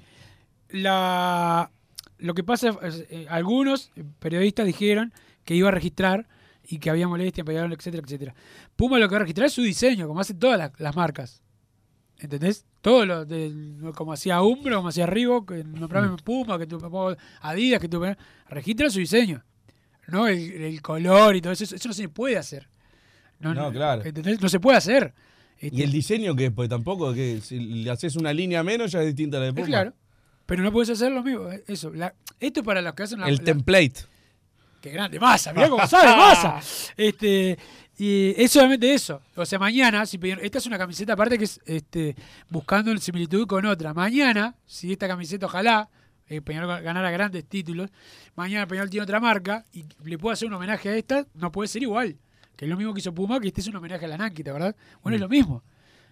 [0.69, 1.71] La,
[2.17, 6.27] lo que pasa es, eh, algunos periodistas dijeron que iba a registrar
[6.67, 8.35] y que había molestia, etcétera, etcétera.
[8.75, 11.41] Puma lo que va a registrar es su diseño, como hacen todas las, las marcas.
[12.17, 12.65] ¿Entendés?
[12.81, 16.15] Todo lo del- como hacía Umbro, como hacía Reebok, que nombrame Mm.
[16.17, 16.79] Puma, que tú
[17.41, 18.01] Adidas, que tú
[18.49, 19.43] registra su diseño.
[20.07, 22.67] No el, el color y todo eso, eso, no se puede hacer.
[23.39, 24.03] No, claro.
[24.03, 24.41] ¿entendés?
[24.41, 25.13] No se puede hacer.
[25.59, 29.01] Este, ¿Y el diseño que Pues tampoco, que si le haces una línea menos ya
[29.01, 29.65] es distinta a la de Puma.
[29.65, 29.93] claro.
[30.45, 31.49] Pero no puedes hacer lo mismo.
[31.51, 31.91] eh, Eso.
[31.93, 33.93] la- esto es para los que hacen la, El la- template.
[34.81, 36.59] Qué grande, masa, mirá cómo sabe, masa.
[36.95, 37.57] Este,
[37.97, 39.19] y es solamente eso.
[39.35, 42.15] O sea, mañana, si Peñarol- esta es una camiseta aparte que es este,
[42.49, 43.93] buscando en similitud con otra.
[43.95, 45.89] Mañana, si esta camiseta, ojalá,
[46.27, 47.89] eh, Peñarol ganara grandes títulos,
[48.35, 51.67] mañana Peñarol tiene otra marca y le puede hacer un homenaje a esta, no puede
[51.67, 52.17] ser igual.
[52.55, 54.53] Que es lo mismo que hizo Puma, que este es un homenaje a la Nanquita,
[54.53, 54.75] ¿verdad?
[55.01, 55.63] Bueno, es lo mismo.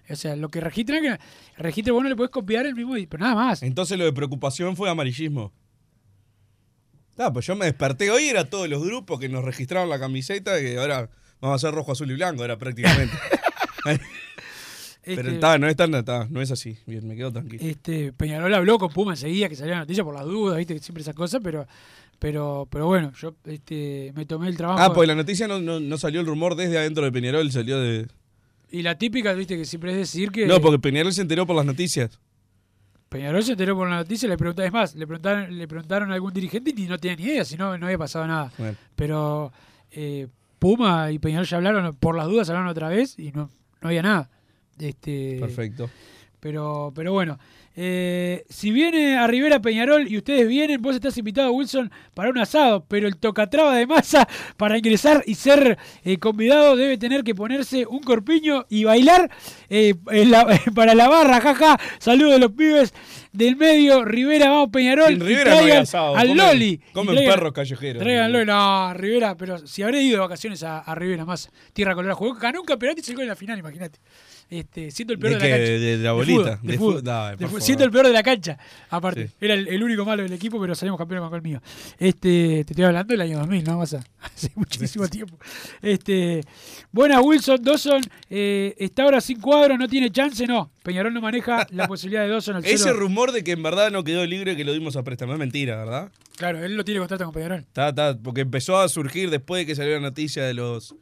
[0.09, 1.17] O sea, lo que registra que
[1.57, 3.63] registra, vos no le podés copiar el mismo, pero nada más.
[3.63, 5.53] Entonces lo de preocupación fue amarillismo.
[7.17, 10.59] Ah, pues yo me desperté hoy, era todos los grupos que nos registraron la camiseta
[10.59, 13.15] y ahora vamos a hacer rojo, azul y blanco, era prácticamente.
[15.05, 16.77] Pero Este- está, no es tan, está, no es así.
[16.87, 17.61] Bien, me quedo tranquilo.
[17.63, 21.01] Este, Peñarol habló con Puma enseguida que salió la noticia por las dudas, viste, siempre
[21.01, 21.67] esas cosas, pero,
[22.19, 24.79] pero, pero bueno, yo este, me tomé el trabajo.
[24.81, 27.79] Ah, pues la noticia no, no, no salió el rumor desde adentro de Peñarol, salió
[27.81, 28.07] de,
[28.73, 31.55] Y la típica, viste, que siempre es decir que No, porque Peñarol se enteró por
[31.55, 32.19] las noticias.
[33.07, 36.15] Peñarol se enteró por la noticia, le preguntaron, es más, le preguntaron, le preguntaron a
[36.15, 38.51] algún dirigente y no tenía ni idea, si no, no había pasado nada.
[38.57, 38.75] Bueno.
[38.95, 39.53] Pero
[39.91, 43.89] eh, Puma y Peñarol ya hablaron, por las dudas hablaron otra vez y no, no
[43.89, 44.31] había nada.
[44.79, 45.91] Este, Perfecto.
[46.39, 47.37] Pero, pero bueno,
[47.75, 52.37] eh, si viene a Rivera Peñarol y ustedes vienen, vos estás invitado, Wilson, para un
[52.37, 57.33] asado, pero el tocatraba de masa para ingresar y ser eh, convidado debe tener que
[57.33, 59.31] ponerse un corpiño y bailar
[59.69, 61.79] eh, la- para la barra, jaja.
[61.99, 62.93] Saludos de los pibes
[63.31, 65.19] del medio, Rivera, vamos Peñarol.
[65.19, 66.15] Rivera no hay asado.
[66.15, 66.81] Al comen- Loli.
[66.93, 68.03] Comen traigan- perros callejeros.
[68.03, 71.95] Traigan Loli, no, Rivera, pero si habré ido de vacaciones a, a Rivera más, Tierra
[71.95, 73.99] Colorada, jugó, ganó un campeonato y se en la final, imagínate.
[74.53, 75.71] Este, siendo el peor ¿De de, la cancha.
[75.71, 76.59] ¿De la bolita?
[76.61, 77.37] De fútbol.
[77.39, 77.61] fútbol.
[77.61, 78.59] Siendo el peor de la cancha,
[78.91, 79.27] aparte.
[79.29, 79.33] Sí.
[79.41, 81.59] Era el, el único malo del equipo, pero salimos campeones con el mío.
[81.97, 83.79] Este, te estoy hablando del año 2000, ¿no?
[83.79, 84.03] Pasa.
[84.19, 85.39] Hace muchísimo tiempo.
[85.81, 86.41] Este,
[86.91, 90.71] buena Wilson, Dawson eh, está ahora sin cuadro, no tiene chance, no.
[90.83, 94.03] Peñarol no maneja la posibilidad de Dawson al Ese rumor de que en verdad no
[94.03, 96.11] quedó libre que lo dimos a préstamo es mentira, ¿verdad?
[96.37, 97.61] Claro, él lo tiene contrato con Peñarol.
[97.61, 100.93] Está, está, porque empezó a surgir después de que salió la noticia de los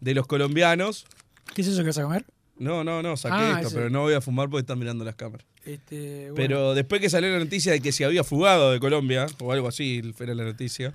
[0.00, 1.06] de los colombianos.
[1.54, 2.24] ¿Qué es eso que vas a comer?
[2.58, 3.76] No, no, no, saqué Ah, esto, ese.
[3.76, 5.46] pero no voy a fumar porque están mirando las cámaras.
[5.64, 6.34] Este, bueno.
[6.36, 9.68] Pero después que salió la noticia de que se había fugado de Colombia, o algo
[9.68, 10.94] así, era la noticia,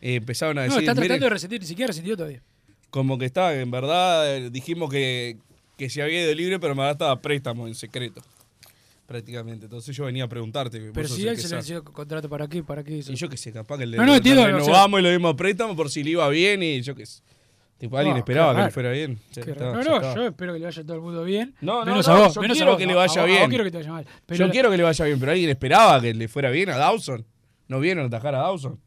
[0.00, 2.40] eh, empezaron a no, decir, está tratando "Miren, de resentir, ni siquiera resentido todavía.
[2.90, 5.38] como que estaba, en verdad, eh, dijimos que,
[5.76, 8.22] que se había ido libre, pero en verdad estaba préstamo en secreto.
[9.06, 9.66] Prácticamente.
[9.66, 10.90] Entonces yo venía a preguntarte.
[10.92, 12.62] Pero si él se le venció contrato, ¿para qué?
[12.64, 12.96] ¿Para qué?
[12.98, 15.02] Y yo qué sé, capaz que el de No, no, entiendo, o sea- renovamos y
[15.04, 17.22] lo dimos a préstamo por si le iba bien y yo qué sé.
[17.78, 19.18] Tipo, alguien No, esperaba que le fuera bien.
[19.30, 21.54] Está, no, no, yo espero que le vaya a todo el mundo bien.
[21.60, 22.80] No, no, menos no, a vos, yo menos quiero a vos.
[22.80, 23.40] que le vaya bien.
[23.40, 24.06] vos quiero que te vaya mal.
[24.24, 26.70] Pero yo la- quiero que le vaya bien, pero alguien esperaba que le fuera bien
[26.70, 27.26] a Dawson.
[27.68, 28.80] ¿No vieron atajar a Dawson?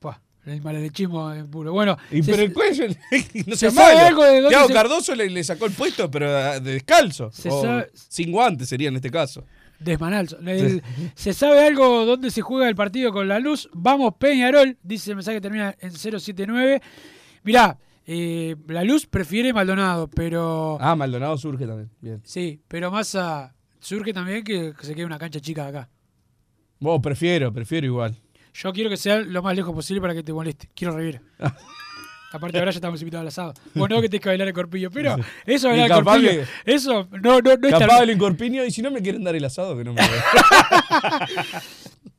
[0.00, 1.72] Pua, el malelechismo es puro.
[1.72, 2.86] Bueno, Y se- pero el cuello,
[3.46, 4.06] no se sabe malo.
[4.08, 7.30] algo de dónde Thiago se- Cardoso le, le sacó el puesto, pero ah, de descalzo.
[7.30, 9.44] Se O sabe- Sin guantes sería en este caso.
[9.78, 10.36] Desmanalzo.
[10.44, 10.82] El-
[11.14, 13.68] ¿Se sabe algo dónde se juega el partido con la luz?
[13.72, 16.82] Vamos, Peñarol, dice el mensaje que termina en 079.
[17.44, 17.78] Mirá,
[18.12, 20.76] eh, la luz prefiere Maldonado, pero.
[20.80, 21.90] Ah, Maldonado surge también.
[22.00, 22.20] Bien.
[22.24, 25.88] Sí, pero Massa surge también que, que se quede una cancha chica acá.
[26.80, 28.16] Vos prefiero, prefiero igual.
[28.52, 30.68] Yo quiero que sea lo más lejos posible para que te moleste.
[30.74, 31.22] Quiero Rivera.
[32.32, 33.54] Aparte ahora ya estamos invitados al asado.
[33.74, 37.40] Bueno, no que tenés que bailar el corpillo, pero eso bailar el que- eso no,
[37.40, 39.76] no, no es Capaz tan- el incorpiño, y si no me quieren dar el asado,
[39.76, 40.00] que no me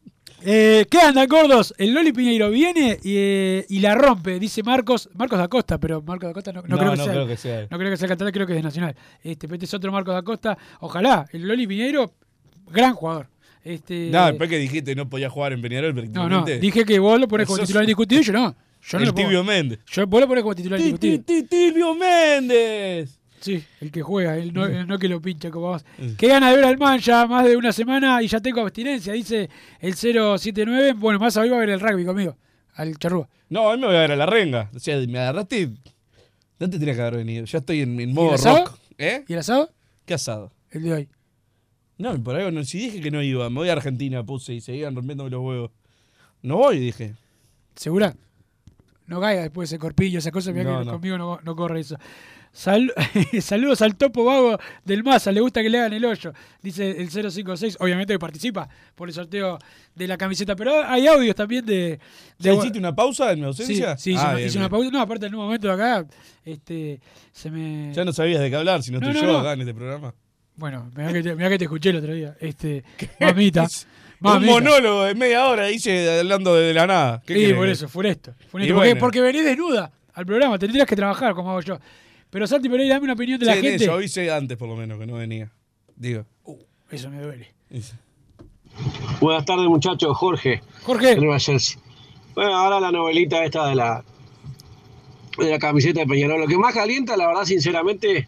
[0.44, 1.74] Eh, ¿Qué andan, gordos?
[1.78, 5.10] El Loli Piñeiro viene y, eh, y la rompe, dice Marcos.
[5.14, 7.28] Marcos da Costa, pero Marcos da Costa no, no No, creo, que no sea, creo
[7.28, 7.68] que sea.
[7.70, 8.96] No creo que sea cantante, creo que es de Nacional.
[9.24, 10.58] Este, este es otro Marcos da Costa.
[10.80, 12.14] Ojalá, el Loli Piñeiro,
[12.72, 13.28] gran jugador.
[13.64, 17.20] Este, No, después que dijiste no podía jugar en Peñarol, no, no, dije que vos
[17.20, 18.56] lo pones como titular indiscutido y yo no.
[18.82, 19.14] Yo no el lo.
[19.14, 19.80] Tibio Méndez.
[19.86, 21.24] Yo, vos lo pones como titular indiscutido.
[21.48, 23.21] Tibio Méndez.
[23.42, 25.84] Sí, el que juega, el no, el no que lo pincha como vamos.
[26.18, 29.14] Qué gana de ver al man ya más de una semana y ya tengo abstinencia,
[29.14, 29.50] dice
[29.80, 30.94] el 079.
[30.94, 32.38] Bueno, más hoy va a ver el rugby conmigo,
[32.76, 33.28] al charrúa.
[33.50, 34.70] No, hoy me voy a ver a la renga.
[34.76, 35.70] O sea, me agarraste.
[36.60, 37.44] No te tenías que haber venido.
[37.46, 38.66] Ya estoy en, en ¿Y modo asado?
[38.66, 38.78] rock.
[39.00, 39.26] ¿Eh?
[39.28, 39.72] ¿Y el asado?
[40.06, 40.52] ¿Qué asado?
[40.70, 41.10] El de hoy.
[41.98, 42.64] No, por ahí no.
[42.64, 45.72] Si dije que no iba, me voy a Argentina, puse y seguían rompiéndome los huevos.
[46.44, 47.16] No voy, dije.
[47.76, 48.14] ¿Segura?
[49.08, 50.92] No caiga después ese corpillo, esas cosas, mirá No, que no.
[50.94, 51.98] conmigo no, no corre eso.
[52.54, 52.94] Sal-
[53.42, 57.10] saludos al topo vago del Massa, le gusta que le hagan el hoyo, dice el
[57.10, 59.58] 056, obviamente que participa por el sorteo
[59.96, 61.74] de la camiseta, pero hay audios también de...
[61.74, 62.00] de
[62.40, 63.96] ¿Ya hiciste una pausa en mi ausencia?
[63.98, 64.64] sí, hice, Ah, bien, hice bien.
[64.64, 64.90] una pausa.
[64.92, 66.06] No, aparte en un momento acá,
[66.44, 67.00] este,
[67.32, 67.94] se me...
[67.94, 69.40] Ya no sabías de qué hablar, si no estoy no, yo no.
[69.40, 70.14] acá en este programa.
[70.58, 72.36] Bueno, mirá que, te, mirá que te escuché el otro día.
[72.42, 72.84] Este,
[73.22, 73.64] mamita.
[73.64, 73.70] Un
[74.20, 74.52] mamita.
[74.52, 77.22] monólogo de media hora hice hablando de la nada.
[77.26, 78.34] ¿Qué Sí, por eso, funesto.
[78.50, 78.52] funesto.
[78.52, 79.00] Porque, bueno.
[79.00, 81.80] porque venís desnuda al programa, tendrías que trabajar como hago yo.
[82.32, 83.86] Pero Santi Pereira, dame una opinión de la Sí, gente.
[83.86, 85.52] Yo avisé antes, por lo menos, que no venía.
[85.96, 86.26] Digo.
[86.90, 87.48] Eso me duele.
[89.20, 90.16] Buenas tardes, muchachos.
[90.18, 90.62] Jorge.
[90.84, 91.08] Jorge.
[91.08, 91.80] de Nueva Jersey.
[92.34, 94.04] Bueno, ahora la novelita esta de la,
[95.38, 96.40] de la camiseta de Peñarol.
[96.42, 98.28] Lo que más calienta, la verdad, sinceramente, es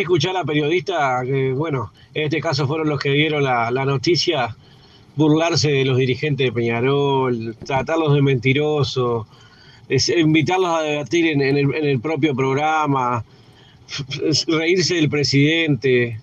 [0.00, 3.84] escuchar a la periodista, que, bueno, en este caso fueron los que dieron la, la
[3.84, 4.56] noticia,
[5.14, 9.26] burlarse de los dirigentes de Peñarol, tratarlos de mentirosos,
[9.88, 13.24] es- invitarlos a debatir en, en el, en el propio programa,
[14.48, 16.20] reírse del presidente.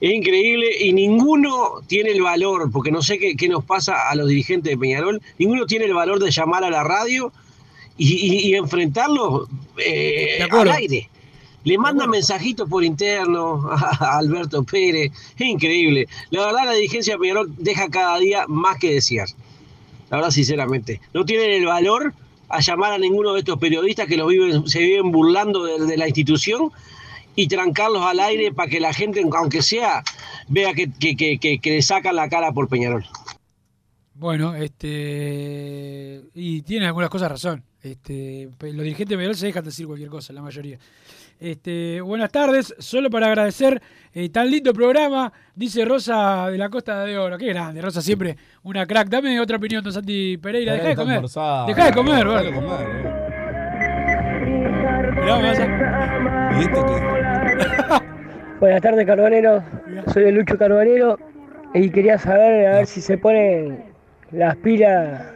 [0.00, 4.14] Es increíble y ninguno tiene el valor, porque no sé qué, qué nos pasa a
[4.16, 7.32] los dirigentes de Peñarol, ninguno tiene el valor de llamar a la radio
[7.96, 9.48] y, y- y enfrentarlos
[9.78, 11.08] eh, al aire.
[11.64, 15.12] Le mandan mensajitos por interno a Alberto Pérez.
[15.38, 16.08] Es increíble.
[16.30, 19.28] La verdad, la dirigencia de Peñarol deja cada día más que desear.
[20.10, 21.00] La verdad, sinceramente.
[21.14, 22.12] No tienen el valor
[22.48, 25.96] a llamar a ninguno de estos periodistas que los viven, se viven burlando de, de
[25.96, 26.72] la institución
[27.34, 30.02] y trancarlos al aire para que la gente, aunque sea,
[30.48, 33.04] vea que, que, que, que- que le sacan la cara por Peñarol.
[34.14, 36.22] Bueno, este.
[36.34, 37.64] Y tiene algunas cosas razón.
[37.82, 40.78] Este, los dirigentes de Peñarol se dejan decir cualquier cosa, la mayoría.
[41.40, 47.04] Este, buenas tardes, solo para agradecer eh, tan lindo programa, dice Rosa de la Costa
[47.04, 47.36] de Oro.
[47.36, 49.08] Qué grande, Rosa, siempre una crack.
[49.08, 50.74] Dame otra opinión, don Santi Pereira.
[50.74, 51.22] Deja de comer.
[51.22, 52.86] Deja de comer, Deja de comer,
[58.60, 59.62] Buenas tardes, Carbonero.
[60.12, 61.18] Soy el Lucho Carbonero
[61.74, 63.84] y quería saber a ver si se ponen
[64.30, 65.32] las pilas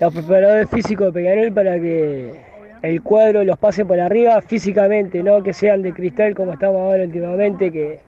[0.00, 2.40] los preparadores físicos de Peñarol para que
[2.82, 7.04] el cuadro los pase por arriba físicamente, no que sean de cristal como estamos ahora
[7.04, 8.00] últimamente, que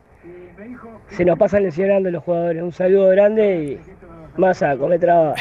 [1.11, 2.63] se nos pasan lesionando los jugadores.
[2.63, 3.81] Un saludo grande y
[4.39, 5.37] masa, come trabajo.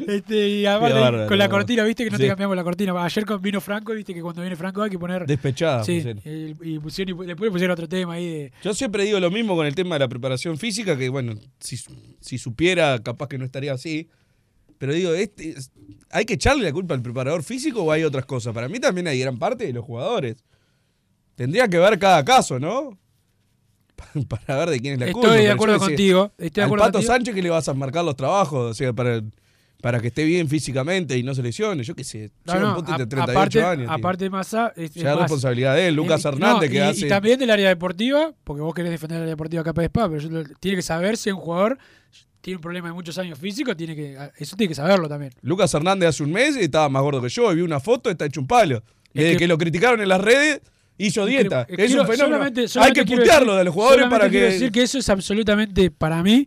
[0.08, 2.22] Este, y Qué bárbaro, con la cortina, viste que no Sí.
[2.22, 3.04] te cambiamos la cortina.
[3.04, 5.26] Ayer vino Franco, viste que cuando viene Franco hay que poner.
[5.26, 6.22] Despechada, Sí, pusieron.
[6.24, 8.52] el- y pusieron, y después pusieron otro tema ahí de.
[8.62, 11.78] Yo siempre digo lo mismo con el tema de la preparación física, que bueno, si,
[12.20, 14.08] si supiera, capaz que no estaría así.
[14.78, 15.72] Pero digo, este, es-
[16.10, 18.54] ¿hay que echarle la culpa al preparador físico o hay otras cosas?
[18.54, 20.36] Para mí también hay gran parte de los jugadores.
[21.34, 22.98] Tendría que ver cada caso, ¿no?
[24.28, 25.30] Para ver de quién es la Estoy culpa.
[25.34, 27.12] de Pero yo acuerdo contigo, estoy de al acuerdo Pato contigo.
[27.12, 29.20] Sánchez que le vas a marcar los trabajos, o sea, para,
[29.80, 31.82] para que esté bien físicamente y no se lesione.
[31.84, 33.90] Yo qué sé, No, llega no, un punto de a- 38 aparte, años.
[33.90, 36.76] aparte de Massa, es, Ya es más, responsabilidad de él, Lucas eh, Hernández, no, que
[36.76, 39.80] y, hace- Y también del área deportiva, porque vos querés defender el área deportiva capa
[39.82, 41.78] de spa, pero yo tiene que saber si un jugador
[42.40, 45.32] tiene un problema de muchos años físicos, tiene que, eso tiene que saberlo también.
[45.42, 48.24] Lucas Hernández hace un mes estaba más gordo que yo, y vi una foto, está
[48.26, 48.82] hecho un palo.
[49.12, 50.60] Desde que- que, lo criticaron en las redes,
[50.98, 51.62] hizo dieta.
[51.68, 52.36] Eh, es quiero- un fenómeno.
[52.38, 54.52] solamente- Hay que quiero putearlo decir- de los jugadores para quiero que.
[54.54, 56.46] decir que eso es absolutamente, para mí,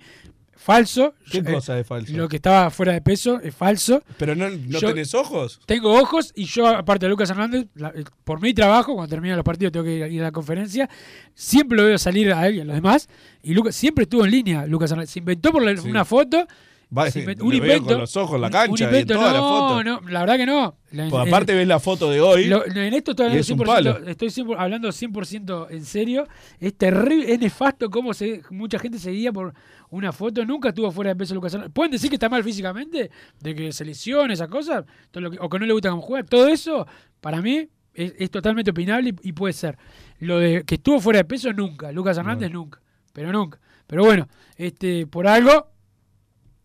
[0.61, 1.13] falso.
[1.31, 2.13] ¿Qué Yo- cosa es falso?
[2.15, 4.03] Lo que estaba fuera de peso es falso.
[4.17, 5.59] Pero no, no Yo- tenés ojos.
[5.65, 9.35] Tengo ojos y yo, aparte de Lucas Hernández, la- eh, por mi trabajo, cuando termina
[9.35, 10.89] los partidos tengo que ir a, ir a la conferencia,
[11.33, 13.09] siempre lo veo salir a él y a los demás.
[13.43, 15.09] Y Lucas siempre estuvo en línea, Lucas Hernández.
[15.11, 16.47] Se inventó por la- una foto.
[16.95, 17.05] Va,
[17.39, 17.85] un invento.
[17.85, 19.83] con los ojos en la un- cancha un y en invento, toda la no, foto.
[19.85, 20.75] no, la verdad que no.
[20.91, 22.45] La- Pues eh, aparte ves la foto de hoy.
[22.47, 24.07] lo- en esto estoy hablando, es un 100%, palo.
[24.09, 26.27] estoy 100% hablando 100% en serio.
[26.59, 29.53] Es terrible, es nefasto cómo se, mucha gente seguía por
[29.89, 30.43] una foto.
[30.43, 31.73] Nunca estuvo fuera de peso Lucas Hernández.
[31.73, 35.37] Pueden decir que está mal físicamente, de que se lesione, esas cosas, todo lo que-
[35.39, 36.25] o que no le gusta cómo juega.
[36.27, 36.85] Todo eso,
[37.21, 39.77] para mí, es, es totalmente opinable y, y puede ser.
[40.19, 41.89] Lo de que estuvo fuera de peso, nunca.
[41.93, 42.81] Lucas Hernández, nunca.
[43.13, 43.59] Pero nunca.
[43.87, 44.27] Pero bueno,
[44.57, 45.67] este por algo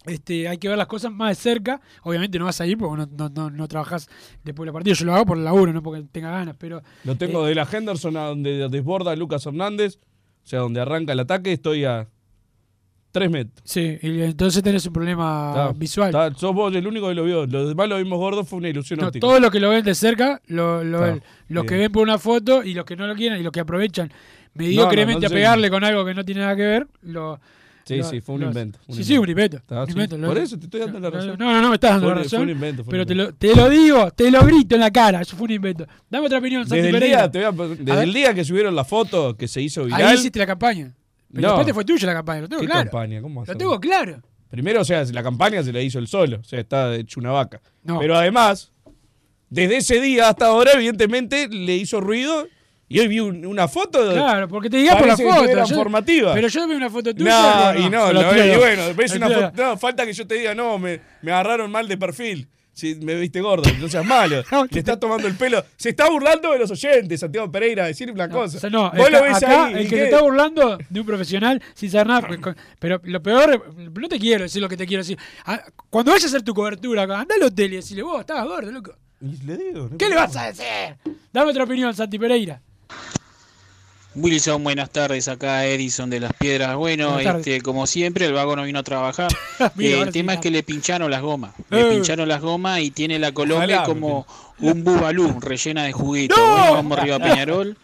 [0.07, 1.81] este, hay que ver las cosas más de cerca.
[2.03, 4.09] Obviamente no vas a ir porque no, no, no, no trabajás
[4.45, 4.95] después del partido.
[4.95, 6.57] Yo lo hago por el laburo, no porque tenga ganas.
[6.59, 9.99] Pero Lo tengo eh, de la Henderson a donde desborda Lucas Hernández.
[10.45, 12.09] O sea, donde arranca el ataque, estoy a
[13.11, 13.61] 3 metros.
[13.65, 16.09] Sí, y entonces tenés un problema Está- visual.
[16.11, 17.47] está- sos vos el único que lo vio.
[17.47, 19.27] Los demás lo vimos gordos, fue una ilusión No, óptica.
[19.27, 21.23] todos los que lo ven de cerca, lo, lo Está, ven.
[21.49, 23.61] Los que ven por una foto y los que no lo quieren y los que
[23.61, 24.13] aprovechan
[24.55, 27.41] mediocremente no a pegarle con algo que no tiene nada que ver, lo.
[27.87, 29.63] Sí, sí, fue un invento, un sí, sí, un invento.
[29.71, 31.37] Un lo- Por eso te estoy dando la razón.
[31.39, 32.43] No, no, no me estás dando Fue la un- fue razón.
[32.43, 34.91] un invento, fue un pero te lo, te lo digo, te lo grito en la
[34.91, 35.21] cara.
[35.21, 35.87] Eso fue un invento.
[36.11, 38.05] Dame otra opinión, Santi Desde, el día, te voy a- desde A ver.
[38.05, 40.03] el día que subieron la foto que se hizo viral.
[40.03, 40.93] Ahí hiciste la campaña.
[41.33, 41.49] Pero No.
[41.49, 42.91] después te fue tuya la campaña, lo tengo ¿Qué claro.
[42.91, 43.23] campaña?
[43.23, 44.21] ¿Cómo Lo tengo claro.
[44.51, 46.39] Primero, o sea, la campaña se la hizo él solo.
[46.41, 47.61] O sea, está hecho una vaca.
[48.01, 48.73] Pero además,
[49.49, 52.49] desde ese día hasta ahora, evidentemente, le hizo ruido.
[52.89, 54.07] Y hoy vi un- una foto.
[54.09, 55.47] de- Claro, porque te digas por la Parece que foto.
[56.05, 56.33] yo-.
[56.35, 57.73] Pero yo veo una foto tuya.
[57.75, 59.53] No, y no, no, y bueno, ves una foto.
[59.57, 62.49] No, falta que yo te diga, no, me, me agarraron mal de perfil.
[62.73, 64.43] Si me viste gordo, no seas malo.
[64.71, 65.65] Le estás tomando el pelo.
[65.77, 68.69] Se está burlando de los oyentes, Santiago Pereira, decir una cosa.
[68.69, 69.73] No, Vos lo ves acá, ahí.
[69.73, 69.97] el ¿y que qué?
[69.97, 72.29] se está burlando de un profesional sin saber nada.
[72.39, 75.19] con- Pero lo peor, no te quiero decir lo que te quiero decir.
[75.47, 78.45] Ah, Cuando vayas a hacer tu cobertura, acá, anda al hotel y decirle, vos estás
[78.45, 78.95] gordo, loco.
[79.23, 80.67] Y le digo, no ¿Qué le vas a decir?
[81.33, 82.61] Dame otra opinión, Santi Pereira.
[84.15, 86.75] Wilson, buenas tardes, acá Edison de las Piedras.
[86.77, 89.31] Bueno, este, como siempre, el vago no vino a trabajar.
[89.75, 91.55] Mira, Eh, el sí, tema es que le pincharon las gomas.
[91.59, 91.65] Eh.
[91.71, 94.27] Le pincharon las gomas y tiene la Colombia Ojalá, como
[94.61, 96.35] un bubalú rellena de juguito.
[96.35, 96.47] ¡No!
[96.51, 97.77] Bueno, vamos arriba a Peñarol.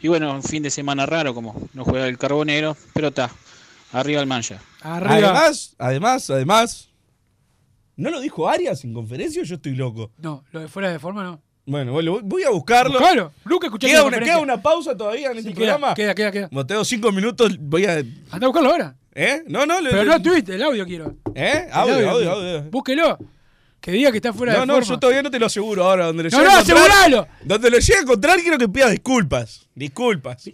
[0.00, 3.28] Y bueno, un fin de semana raro, como no juega el Carbonero, pero está.
[3.92, 4.62] Arriba el Mancha.
[4.82, 5.14] Arriba.
[5.16, 6.88] Además, además, además.
[7.96, 10.12] ¿No lo dijo Arias en conferencia o yo estoy loco?
[10.18, 11.42] No, lo de fuera de forma no.
[11.66, 12.98] Bueno, bueno, voy a buscarlo.
[12.98, 15.94] Claro, nunca escuché ¿Queda una, queda una pausa todavía en este Sí, queda, programa?
[15.94, 16.48] queda, queda, queda.
[16.66, 17.98] Tengo cinco minutos, voy a.
[17.98, 18.96] Anda a buscarlo ahora.
[19.14, 19.42] ¿Eh?
[19.46, 21.14] No, no, le- Pero le- no tweet, el audio quiero.
[21.34, 21.66] ¿Eh?
[21.72, 22.32] Audio, audio, quiero.
[22.32, 22.62] audio.
[22.70, 23.18] Búsquelo.
[23.80, 24.88] Que diga que está fuera No, de no, forma.
[24.88, 26.06] yo todavía no te lo aseguro ahora.
[26.06, 27.28] Donde lo No, no, a encontrar- aseguralo.
[27.42, 29.68] Donde lo llegue a encontrar, quiero que pidas disculpas.
[29.74, 30.50] Disculpas.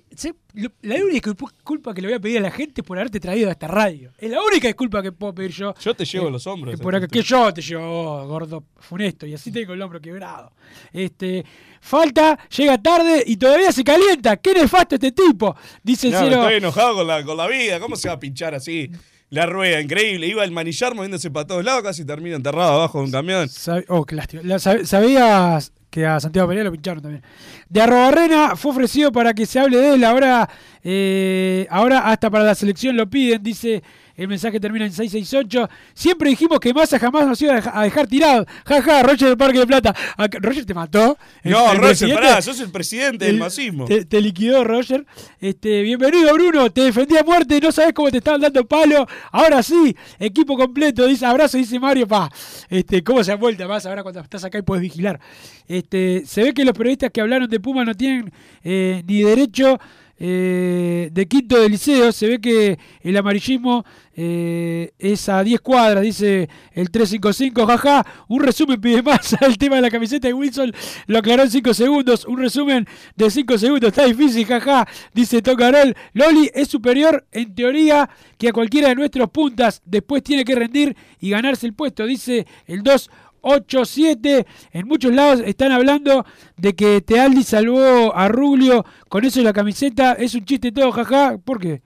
[0.83, 3.49] La única disculpa que le voy a pedir a la gente es por haberte traído
[3.49, 4.13] a esta radio.
[4.17, 5.75] Es la única disculpa que puedo pedir yo.
[5.81, 6.77] Yo te llevo Eh, los hombros.
[6.77, 10.53] que por acá, que yo te llevo, gordo funesto, y así tengo el hombro quebrado.
[10.93, 11.45] Este,
[11.81, 14.37] falta, llega tarde y todavía se calienta.
[14.37, 16.43] Qué nefasto este tipo, dice el No, cero.
[16.43, 17.81] estoy enojado con la, con la vida.
[17.81, 18.89] ¿Cómo se va a pinchar así?
[19.31, 20.27] La rueda, increíble.
[20.29, 23.49] Iba el manillar moviéndose para todos lados, casi termina enterrado abajo de un camión.
[23.49, 24.43] Sab- oh, qué lástima.
[24.45, 27.23] La- sab- ¿Sabías que a Santiago Pereira lo pincharon también?
[27.69, 30.05] De Arrobarrena fue ofrecido para que se hable de él.
[30.05, 30.49] Ahora,
[30.85, 33.83] eh, ahora hasta para la selección lo piden, dice.
[34.17, 35.69] El mensaje termina en 668.
[35.95, 38.47] Siempre dijimos que Massa jamás nos iba a deja- a dejar tirados.
[38.65, 39.95] Jaja, Roger del Parque de Plata.
[40.41, 41.19] ¿Roger te mató?
[41.43, 43.85] ¿El- No, el Roger, pará, sos el presidente del El- masismo.
[43.85, 45.05] Te, te liquidó Roger.
[45.41, 49.07] Este, bienvenido Bruno, te defendí a muerte, no sabes cómo te estaban dando palo.
[49.33, 52.31] Ahora sí, equipo completo, dice abrazo, dice Mario, pa.
[52.71, 55.21] Este, cómo se ha vuelto más ahora cuando estás acá y puedes vigilar.
[55.69, 58.33] Este, se ve que los periodistas que hablaron de Puma no tienen
[58.65, 59.79] eh, ni derecho
[60.19, 62.13] eh, de quinto de liceo.
[62.13, 67.67] Se ve que el amarillismo eh, es a 10 cuadras, dice el 355.
[67.67, 69.37] Jaja, un resumen pide más.
[69.43, 70.73] El tema de la camiseta de Wilson
[71.07, 72.25] lo aclaró en 5 segundos.
[72.25, 73.89] Un resumen de 5 segundos.
[73.89, 75.95] Está difícil, jaja, dice Tocarol.
[76.15, 78.09] Loli es superior en teoría
[78.39, 79.83] que a cualquiera de nuestros puntas.
[79.85, 83.11] Después tiene que rendir y ganarse el puesto, dice el 2.
[83.43, 84.47] 8-7.
[84.73, 86.25] En muchos lados están hablando
[86.57, 90.13] de que Tealdi salvó a Rubio con eso de la camiseta.
[90.15, 91.39] Es un chiste todo, jaja.
[91.39, 91.83] ¿Por qué?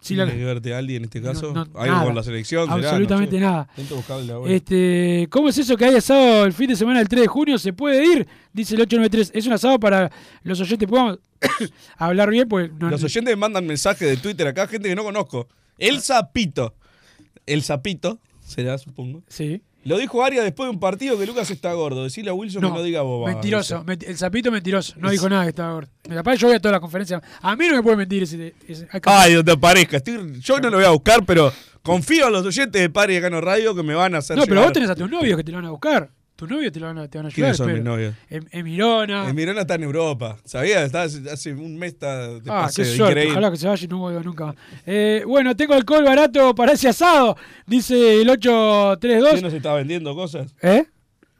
[0.00, 1.52] Si la- ¿Tiene que verte a alguien en este caso?
[1.52, 2.04] no, ¿Algo nada.
[2.04, 2.64] con la selección?
[2.66, 2.74] será?
[2.90, 3.44] Absolutamente No sé.
[3.46, 3.68] nada.
[4.46, 7.58] Este, ¿Cómo es eso que hay asado el fin de semana del 3 de junio?
[7.58, 8.26] ¿Se puede ir?
[8.52, 9.32] Dice el 893.
[9.34, 10.10] Es un asado para
[10.42, 10.88] los oyentes.
[10.88, 11.18] ¿Podemos
[11.98, 12.48] hablar bien?
[12.48, 15.48] Pues no, Los oyentes me mandan mensajes de Twitter acá, gente que no conozco.
[15.76, 16.74] El Zapito.
[17.44, 19.22] El Zapito, será, supongo.
[19.28, 19.60] Sí.
[19.84, 22.04] Lo dijo Aria después de un partido que Lucas está gordo.
[22.04, 23.30] Decirle a Wilson que no diga boba.
[23.32, 23.84] Mentiroso.
[23.84, 24.94] menti- el sapito mentiroso.
[24.98, 25.88] No dijo nada que estaba gordo.
[26.08, 27.22] Capaz yo voy a toda la conferencia.
[27.40, 28.54] A mí no me puede mentir ese.
[29.04, 29.96] Ay, donde aparezca.
[29.98, 31.52] Estoy- yo no lo voy a buscar, pero
[31.82, 34.44] confío en los oyentes de Pari de Cano Radio que me van a hacer no,
[34.46, 36.10] pero vos tenés a tus novios que te lo van a buscar.
[36.38, 37.34] Tus novios te, lo van a, te van a ayudar.
[37.34, 38.14] ¿Quiénes son mis novios?
[38.30, 39.26] Em- Emirona.
[39.26, 40.38] El Mirona está en Europa.
[40.44, 40.84] ¿Sabías?
[40.84, 43.10] Está hace, hace un mes está de Ah, paseo, qué suerte.
[43.10, 43.32] increíble.
[43.32, 44.54] Ojalá que se vaya y no vuelva nunca.
[44.86, 47.36] Eh, bueno, tengo alcohol barato para ese asado,
[47.66, 49.30] dice el 832.
[49.32, 50.54] ¿Quién nos está vendiendo cosas?
[50.62, 50.84] ¿Eh?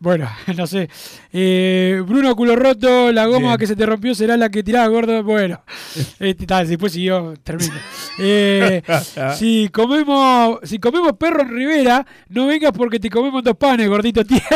[0.00, 0.88] Bueno, no sé.
[1.32, 3.58] Eh, Bruno culo roto, la goma Bien.
[3.58, 5.22] que se te rompió será la que tirás, gordo.
[5.24, 5.62] Bueno,
[6.18, 7.74] este, tal, después siguió, termino.
[8.18, 8.82] Eh,
[9.36, 14.24] si comemos si comemos perro en Rivera, no vengas porque te comemos dos panes, gordito
[14.24, 14.48] tierno.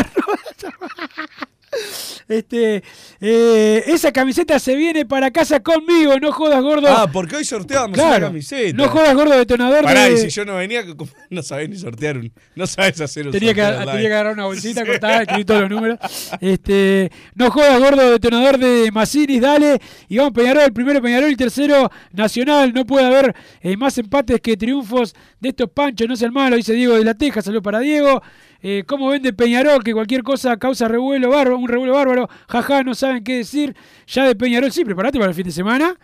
[2.28, 2.82] Este,
[3.20, 6.88] eh, esa camiseta se viene para casa conmigo, no jodas, gordo.
[6.88, 8.76] Ah, porque hoy sorteábamos una Claro, camiseta.
[8.76, 9.84] no jodas, gordo detonador.
[9.84, 10.82] Pará, de- y si yo no venía,
[11.30, 12.32] no sabés ni sortear un.
[12.54, 15.70] No sabés hacer un Tenía que, tenía que agarrar una bolsita, cortar, escribir todos los
[15.70, 15.98] números.
[16.40, 19.80] Este, no jodas, gordo, detonador de Macinis, dale.
[20.08, 22.72] Y vamos Peñarol, el primero Peñarol, el tercero Nacional.
[22.72, 26.72] No puede haber eh, más empates que triunfos de estos panchos, no sean malos, dice
[26.72, 28.22] Diego de la Teja, saludos para Diego.
[28.62, 29.82] Eh, ¿Cómo vende Peñarol?
[29.82, 32.28] Que cualquier cosa causa revuelo bárbaro, un revuelo bárbaro.
[32.48, 33.74] Jaja, no saben qué decir.
[34.06, 35.96] Ya de Peñarol, sí, prepárate para el fin de semana.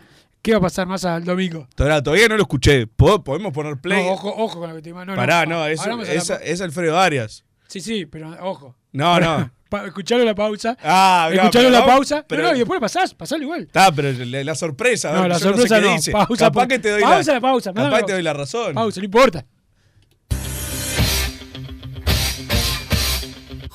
[0.43, 1.69] ¿Qué va a pasar más al domingo?
[1.75, 2.87] Todavía, todavía no lo escuché.
[2.87, 4.05] ¿Po- ¿Podemos poner play?
[4.05, 4.93] No, ojo, ojo con lo que te.
[4.93, 7.45] No, Pará, no, no, es, a la es, es Alfredo Arias.
[7.67, 8.75] Sí, sí, pero ojo.
[8.93, 9.51] No, no.
[9.85, 10.77] Escuchalo la pausa.
[10.83, 12.25] Ah, no, escuchalo la pausa.
[12.27, 13.63] pero- no, no, y después pasás, pasalo igual.
[13.63, 15.13] Está, pero la, la sorpresa.
[15.13, 15.83] No, la sorpresa no.
[15.85, 15.97] Sé no.
[15.97, 16.13] dice.
[16.13, 18.33] Pausa, capaz por- que te doy pausa la, la pausa, Capaz la te doy la
[18.33, 18.75] razón.
[18.75, 19.45] Pausa, no importa.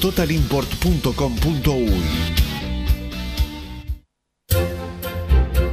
[0.00, 2.49] www.totalimport.com.uy.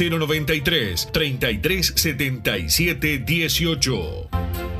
[0.00, 4.79] 093 33 77 18.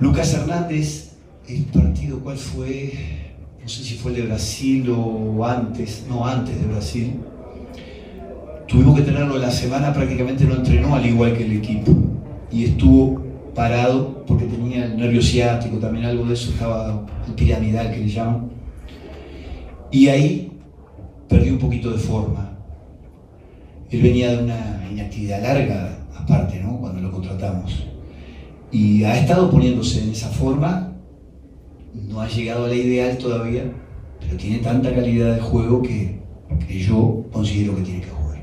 [0.00, 1.12] Lucas Hernández,
[1.48, 2.92] el partido cuál fue,
[3.60, 7.20] no sé si fue el de Brasil o antes, no antes de Brasil.
[8.68, 11.92] Tuvimos que tenerlo la semana, prácticamente no entrenó al igual que el equipo.
[12.52, 13.24] Y estuvo
[13.56, 18.08] parado porque tenía el nervio ciático, también algo de eso, estaba el piramidal que le
[18.08, 18.50] llaman.
[19.90, 20.52] Y ahí
[21.28, 22.52] perdió un poquito de forma.
[23.90, 26.78] Él venía de una inactividad larga, aparte, ¿no?
[26.78, 27.84] Cuando lo contratamos
[28.70, 30.92] y ha estado poniéndose en esa forma,
[31.94, 33.64] no ha llegado a la ideal todavía,
[34.20, 36.20] pero tiene tanta calidad de juego que,
[36.66, 38.38] que yo considero que tiene que jugar.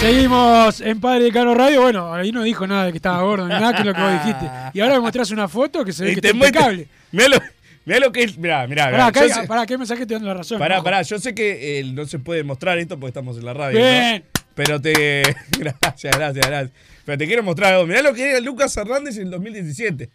[0.00, 1.82] Seguimos en Padre de Cano Radio.
[1.82, 4.00] Bueno, ahí no dijo nada de que estaba gordo, ni nada que es lo que
[4.02, 4.50] vos dijiste.
[4.74, 6.88] Y ahora me mostrás una foto que se ve Y que te está impecable.
[7.12, 7.36] Mirá lo,
[7.86, 8.36] mirá lo que es.
[8.36, 8.84] Mirá, mirá.
[8.84, 9.06] Pará, mirá.
[9.06, 10.58] acá, sé- pará, ¿qué mensaje te dando la razón?
[10.58, 10.84] Pará, ojo.
[10.84, 13.78] pará, yo sé que eh, no se puede mostrar esto porque estamos en la radio.
[13.78, 14.24] Bien.
[14.26, 14.33] ¿no?
[14.54, 15.22] Pero te.
[15.58, 16.70] Gracias, gracias, gracias.
[17.04, 17.86] Pero te quiero mostrar algo.
[17.86, 20.10] Mirá lo que era Lucas Hernández en el 2017.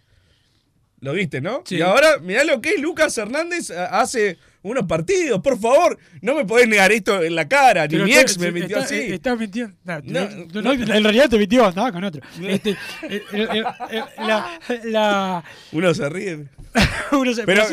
[1.02, 1.62] Lo viste, ¿no?
[1.66, 1.76] Sí.
[1.78, 5.42] Y ahora, mirá lo que es Lucas Hernández a- hace unos partidos.
[5.42, 7.88] Por favor, no me podés negar esto en la cara.
[7.88, 8.96] Ni mi ex me mintió así.
[9.14, 9.76] Está mintiendo.
[9.86, 12.22] No, No, no, no, en realidad te mintió, andaba con otro.
[12.42, 16.46] Este, eh, eh, eh, eh, la, la, Uno se ríe.
[17.14, 17.64] uno se- Pero,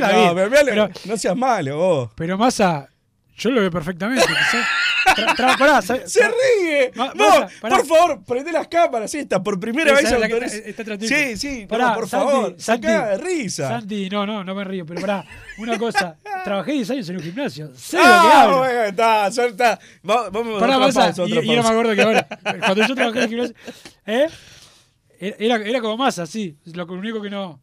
[0.64, 2.10] pero, no seas malo vos.
[2.16, 2.88] Pero Massa,
[3.36, 4.24] yo lo veo perfectamente.
[5.16, 6.92] Tra- tra- pará, sa- Se ríe.
[6.94, 9.42] Ma- no, por favor, prende las cámaras esta.
[9.42, 11.06] Por primera vez la que autoriz- está- está tratando.
[11.08, 12.54] Sí, sí, no, Pará, por Santi, favor.
[12.58, 13.68] Santi, Sacá de risa.
[13.68, 15.24] Santi, no, no, no me río, pero pará,
[15.58, 18.58] una cosa, trabajé 10 años en un gimnasio, sé ah, lo que hablo.
[18.58, 19.78] bueno, está.
[20.08, 22.26] Va- Vamos Pará, otra pausa, y, otra y era más gordo que ahora.
[22.66, 23.56] Cuando yo trabajé en el gimnasio,
[24.06, 24.28] ¿eh?
[25.18, 27.58] Era, era como Massa, sí, lo único que no,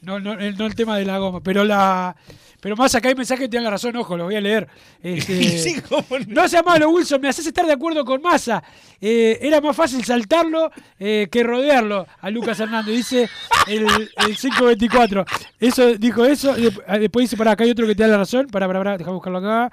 [0.00, 2.16] no, no, no el tema de la goma, pero la...
[2.60, 4.68] Pero más acá hay mensajes que te dan la razón, ojo, lo voy a leer.
[5.02, 8.62] Este, Sí, ¿cómo no seas malo, Wilson, me haces estar de acuerdo con Massa.
[9.00, 13.28] Eh, era más fácil saltarlo eh, que rodearlo a Lucas Hernández, dice
[13.66, 15.24] el, el 524.
[15.60, 16.54] Eso dijo eso,
[16.86, 18.46] ah, después dice, para acá hay otro que te da la razón.
[18.48, 19.72] Para, para, para, déjame buscarlo acá.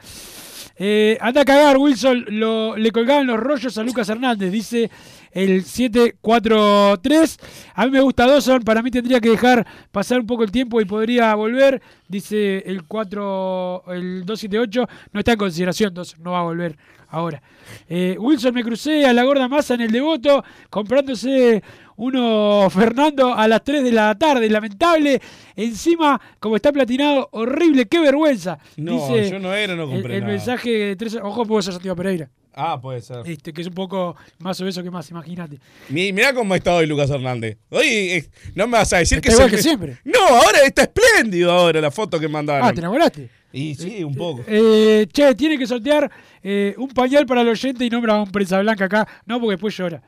[0.76, 2.26] Eh, anda a cagar, Wilson.
[2.30, 4.90] Lo, le colgaban los rollos a Lucas Hernández, dice
[5.32, 7.40] el 743.
[7.76, 8.62] A mí me gusta Dawson.
[8.62, 11.82] Para mí tendría que dejar pasar un poco el tiempo y podría volver.
[12.14, 14.88] Dice el 4, el 278.
[15.12, 16.22] No está en consideración, Dawson.
[16.22, 16.78] No va a volver
[17.10, 17.42] ahora.
[17.90, 21.64] Eh, Wilson me crucé a la gorda masa en el devoto comprándose
[21.96, 25.20] uno Fernando a las 3 de la tarde, lamentable.
[25.56, 28.60] Encima, como está platinado, horrible, qué vergüenza.
[28.78, 30.34] No, Dice yo no era, no compré el nada.
[30.34, 32.30] mensaje de tres, ojo, puede ser Santiago Pereira.
[32.56, 33.22] Ah, puede ser.
[33.26, 35.60] Este, que es un poco más obeso que más, imagínate.
[35.90, 37.58] Mi- Mirá cómo está hoy Lucas Hernández.
[37.70, 39.98] Hoy eh, no me vas a decir Está que igual se- que siempre.
[40.04, 42.68] No, ahora está espléndido ahora la foto que mandaron.
[42.68, 43.30] Ah, ¿te enamoraste?
[43.52, 44.44] Y sí, un poco.
[44.48, 46.10] Eh, che, tiene que sortear
[46.42, 49.08] eh, un pañal para el oyente y nombra a un prensa blanca acá.
[49.26, 50.02] No, porque después llora.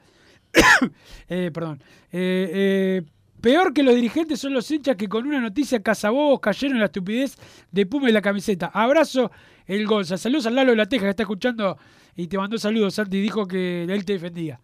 [1.30, 1.82] Eh, perdón.
[2.12, 3.02] Eh, eh,
[3.42, 6.86] peor que los dirigentes son los hinchas que con una noticia cazabobos cayeron en la
[6.86, 7.36] estupidez
[7.72, 8.68] de Puma y la camiseta.
[8.74, 9.32] Abrazo
[9.68, 10.18] el Gonza.
[10.18, 11.78] Saludos al Lalo de la Teja que está escuchando
[12.16, 13.20] y te mandó saludos, Santi.
[13.22, 14.60] Dijo que él te defendía.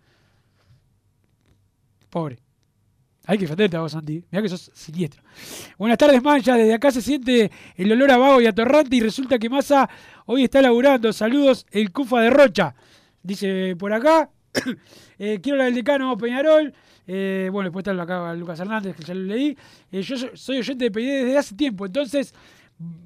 [2.09, 2.39] Pobre.
[3.25, 4.23] Hay que defenderte a vos, Santi.
[4.31, 5.21] Mirá que sos siniestro.
[5.77, 6.55] Buenas tardes, Mancha.
[6.55, 9.89] Desde acá se siente el olor a vago y atorrante y resulta que Massa
[10.25, 11.13] hoy está laburando.
[11.13, 12.75] Saludos, el Cufa de Rocha.
[13.21, 14.29] Dice por acá.
[15.19, 16.73] eh, quiero la del decano Peñarol.
[17.07, 19.57] Eh, bueno, después está acá Lucas Hernández, que ya lo leí.
[19.91, 22.33] Eh, yo so- soy oyente de PID desde hace tiempo, entonces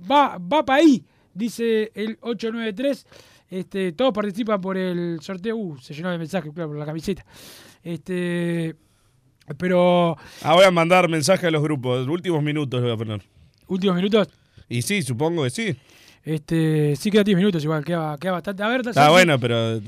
[0.09, 3.05] va, va para ahí, dice el 893.
[3.49, 5.55] Este, todos participan por el sorteo.
[5.55, 7.25] Uh, se llenó de mensajes, claro, por la camiseta.
[7.83, 8.75] Este,
[9.57, 12.07] pero Ah, voy a mandar mensaje a los grupos.
[12.07, 13.21] Últimos minutos voy a poner.
[13.67, 14.27] últimos minutos.
[14.67, 15.75] Y sí, supongo que sí.
[16.23, 18.63] Este, sí queda 10 minutos igual, queda, queda bastante.
[18.63, 19.11] A ver, Está Santi.
[19.11, 19.79] bueno, pero.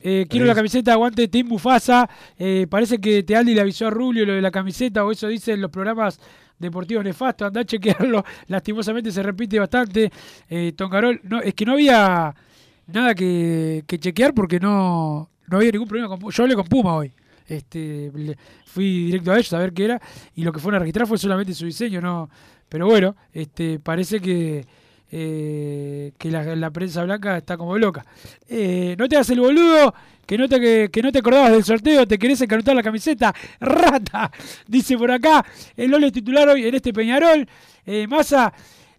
[0.00, 2.08] Eh, quiero la camiseta, aguante Team Mufasa.
[2.38, 5.60] Eh, parece que Tealdi le avisó a Rubio lo de la camiseta, o eso dicen
[5.60, 6.18] los programas
[6.58, 7.48] deportivos nefastos.
[7.48, 8.24] Andá a chequearlo.
[8.46, 10.10] Lastimosamente se repite bastante.
[10.48, 12.34] Eh, Toncarol, no, es que no había
[12.88, 16.32] nada que, que chequear porque no, no había ningún problema con Puma.
[16.32, 17.12] Yo hablé con Puma hoy.
[17.46, 18.12] Este,
[18.66, 20.02] fui directo a ellos a ver qué era
[20.34, 22.28] y lo que fueron a registrar fue solamente su diseño, no.
[22.68, 24.66] Pero bueno, este, parece que
[25.10, 28.04] eh, que la, prensa blanca está como loca.
[28.46, 29.94] Eh, no te hagas el boludo,
[30.26, 33.34] que no, te, que, que no te acordabas del sorteo, te querés encanutar la camiseta.
[33.60, 34.30] ¡Rata!
[34.66, 35.44] Dice por acá,
[35.76, 37.48] el Lole titular hoy en este Peñarol.
[37.86, 38.52] Eh, Massa,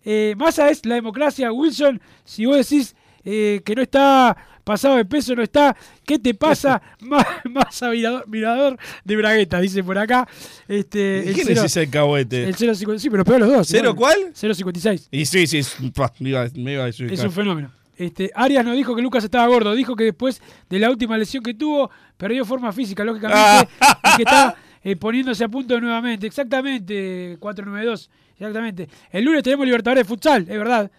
[0.03, 2.01] eh, Massa es la democracia, Wilson.
[2.23, 5.75] Si vos decís eh, que no está pasado de peso, no está.
[6.05, 6.81] ¿Qué te pasa?
[7.01, 10.27] Ma- Massa mirador, mirador de Bragueta, dice por acá.
[10.67, 12.43] Este, ¿Quién cero- es ese cahuete?
[12.43, 13.67] El 0.56, sí, pero peor los dos.
[13.67, 14.15] ¿Cero igual.
[14.21, 14.33] cuál?
[14.33, 15.07] 0.56.
[15.11, 15.75] Y sí, sí, es-
[16.19, 17.11] me iba, me iba a decir.
[17.11, 17.71] Es un fenómeno.
[17.97, 21.43] Este, Arias no dijo que Lucas estaba gordo, dijo que después de la última lesión
[21.43, 23.67] que tuvo, perdió forma física, lógicamente,
[24.13, 26.25] y que está eh, poniéndose a punto nuevamente.
[26.25, 28.09] Exactamente, 492.
[28.37, 28.87] Exactamente.
[29.11, 30.89] El lunes tenemos Libertadores de Futsal, es verdad.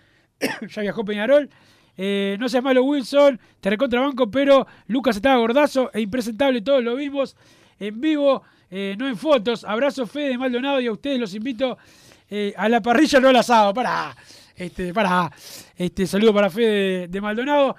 [0.69, 1.49] ya viajó Peñarol.
[2.03, 3.39] Eh, no seas malo, Wilson.
[3.61, 6.63] Te recontrabanco, pero Lucas estaba gordazo e impresentable.
[6.63, 7.37] Todos lo vimos
[7.79, 9.65] en vivo, eh, no en fotos.
[9.65, 11.77] Abrazo, Fede de Maldonado, y a ustedes los invito
[12.31, 13.75] eh, a la parrilla, no al asado.
[13.75, 14.17] Para.
[14.57, 15.31] Este, para.
[15.77, 17.77] Este, saludo para Fede de, de Maldonado.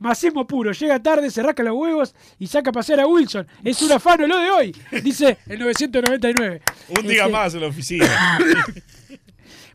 [0.00, 3.46] Macismo puro, llega tarde, se rasca los huevos y saca a pasear a Wilson.
[3.62, 6.62] Es un afano lo de hoy, dice el 999.
[6.98, 8.38] Un día Este, más en la oficina.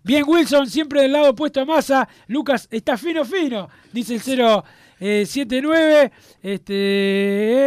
[0.07, 2.07] Bien, Wilson, siempre del lado opuesto a Massa.
[2.27, 6.11] Lucas está fino, fino, dice el 079.
[6.41, 6.73] Este,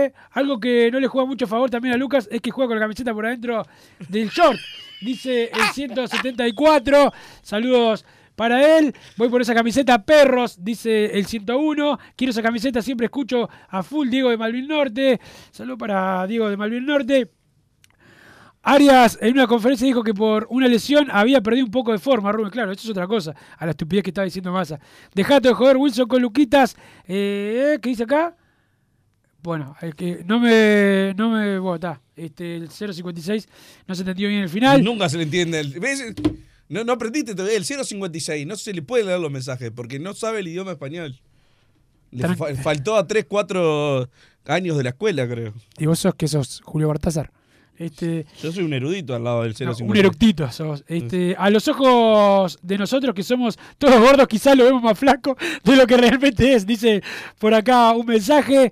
[0.06, 2.78] eh, algo que no le juega mucho favor también a Lucas es que juega con
[2.78, 3.62] la camiseta por adentro
[4.08, 4.58] del short.
[5.02, 7.12] Dice el 174.
[7.42, 8.94] Saludos para él.
[9.18, 11.98] Voy por esa camiseta, perros, dice el 101.
[12.16, 15.20] Quiero esa camiseta, siempre escucho a full Diego de Malvin Norte.
[15.50, 17.30] Saludos para Diego de Malvin Norte.
[18.62, 22.30] Arias en una conferencia dijo que por una lesión había perdido un poco de forma,
[22.30, 22.50] Rubén.
[22.50, 24.78] Claro, eso es otra cosa, a la estupidez que estaba diciendo Massa.
[25.14, 26.76] Dejate de joder, Wilson, con Luquitas.
[27.08, 28.36] Eh, ¿Qué dice acá?
[29.42, 31.14] Bueno, el que no me.
[31.16, 31.58] No me.
[31.58, 32.00] Bueno, está.
[32.14, 33.48] Este, el 056
[33.86, 34.84] no se entendió bien el final.
[34.84, 35.58] Nunca se le entiende.
[35.60, 36.14] el- ¿ves?
[36.68, 38.46] No, no aprendiste todavía el 056.
[38.46, 41.18] No se le puede leer los mensajes porque no sabe el idioma español.
[42.10, 44.10] Le fa- faltó a 3, 4
[44.44, 45.54] años de la escuela, creo.
[45.78, 47.30] Y vos sos que sos Julio Bartázar.
[47.80, 49.90] Este, Yo soy un erudito al lado del No, 056.
[49.90, 50.84] un eructito sos.
[50.86, 55.34] Este, a los ojos de nosotros que somos todos gordos, quizás lo vemos más flaco
[55.64, 56.66] de lo que realmente es.
[56.66, 57.02] Dice
[57.38, 58.70] por acá un mensaje.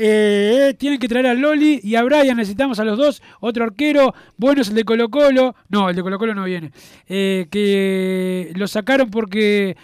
[0.00, 4.14] eh, tienen que traer a Loli y a Brian, necesitamos a los dos, otro arquero,
[4.36, 6.70] bueno es el de Colo Colo, no, el de Colo Colo no viene,
[7.08, 9.76] Eh, que lo sacaron porque,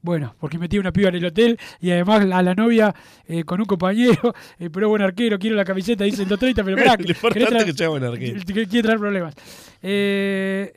[0.00, 2.94] bueno, porque metí una piba en el hotel y además a la novia
[3.26, 6.76] eh, con un compañero, eh, pero buen arquero, quiero la camiseta, dice el 230, pero
[6.76, 8.40] pará, Lo importante ¿querés traer- que sea buen arquero.
[8.46, 9.34] que quiere traer problemas.
[9.82, 10.72] Eh,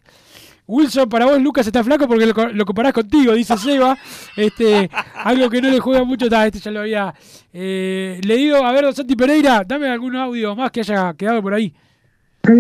[0.68, 3.98] Wilson, para vos Lucas está flaco porque lo, lo comparás contigo, dice Seba.
[4.38, 7.14] Este, algo que no le juega mucho, este ya lo había
[7.52, 8.66] eh, leído.
[8.66, 11.74] A ver, don Santi Pereira, dame algún audio más que haya quedado por ahí.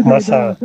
[0.06, 0.56] Massa,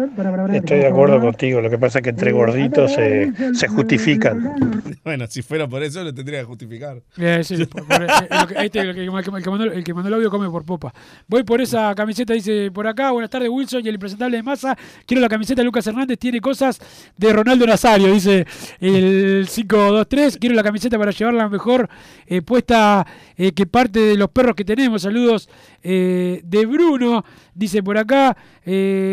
[0.52, 1.60] estoy de acuerdo contigo.
[1.62, 4.92] Lo que pasa es que entre gorditos se, se justifican.
[5.04, 7.00] Bueno, si fuera por eso lo tendría que justificar.
[7.16, 9.84] Eh, sí, por- por- eh, eh, lo que- este, el, que, el que mandó, el
[9.84, 10.92] que mandó el audio come por popa.
[11.28, 13.10] Voy por esa camiseta, dice por acá.
[13.10, 14.76] Buenas tardes, Wilson y el impresentable de masa.
[15.06, 16.18] Quiero la camiseta de Lucas Hernández.
[16.18, 16.78] Tiene cosas
[17.16, 18.46] de Ronaldo Nazario, dice
[18.80, 20.36] el 523.
[20.38, 21.88] Quiero la camiseta para llevarla mejor
[22.26, 23.06] eh, puesta
[23.38, 25.02] eh, que parte de los perros que tenemos.
[25.02, 25.48] Saludos
[25.82, 28.36] eh, de Bruno, dice por acá.
[28.68, 29.04] Eh,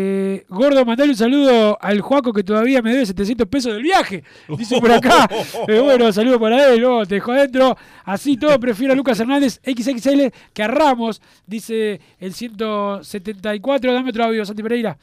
[0.48, 4.22] Gordo, mandale un saludo al Juaco que todavía me debe 700 pesos del viaje.
[4.56, 5.28] Dice por acá.
[5.68, 7.76] Eh, bueno, saludo para él, no, te dejo adentro.
[8.04, 13.92] Así todo, prefiero a Lucas Hernández XXL que a Ramos, dice el 174.
[13.92, 14.98] Dame otro audio, Santi Pereira.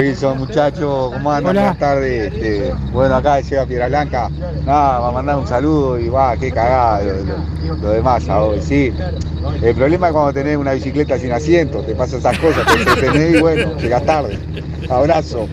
[0.00, 1.50] Wilson, muchachos, ¿cómo andan?
[1.50, 1.60] Hola.
[1.62, 2.32] Buenas tardes.
[2.32, 4.28] Este, bueno, acá llega Piedra Blanca.
[4.64, 8.40] Nada, va a mandar un saludo y va, qué cagada lo, lo- lo de masa
[8.40, 8.92] hoy, sí.
[9.60, 13.34] El problema es cuando tenés una bicicleta sin asiento, te pasan esas cosas, te entretenés
[13.38, 14.38] y bueno, llegás tarde.
[14.88, 15.48] Abrazo.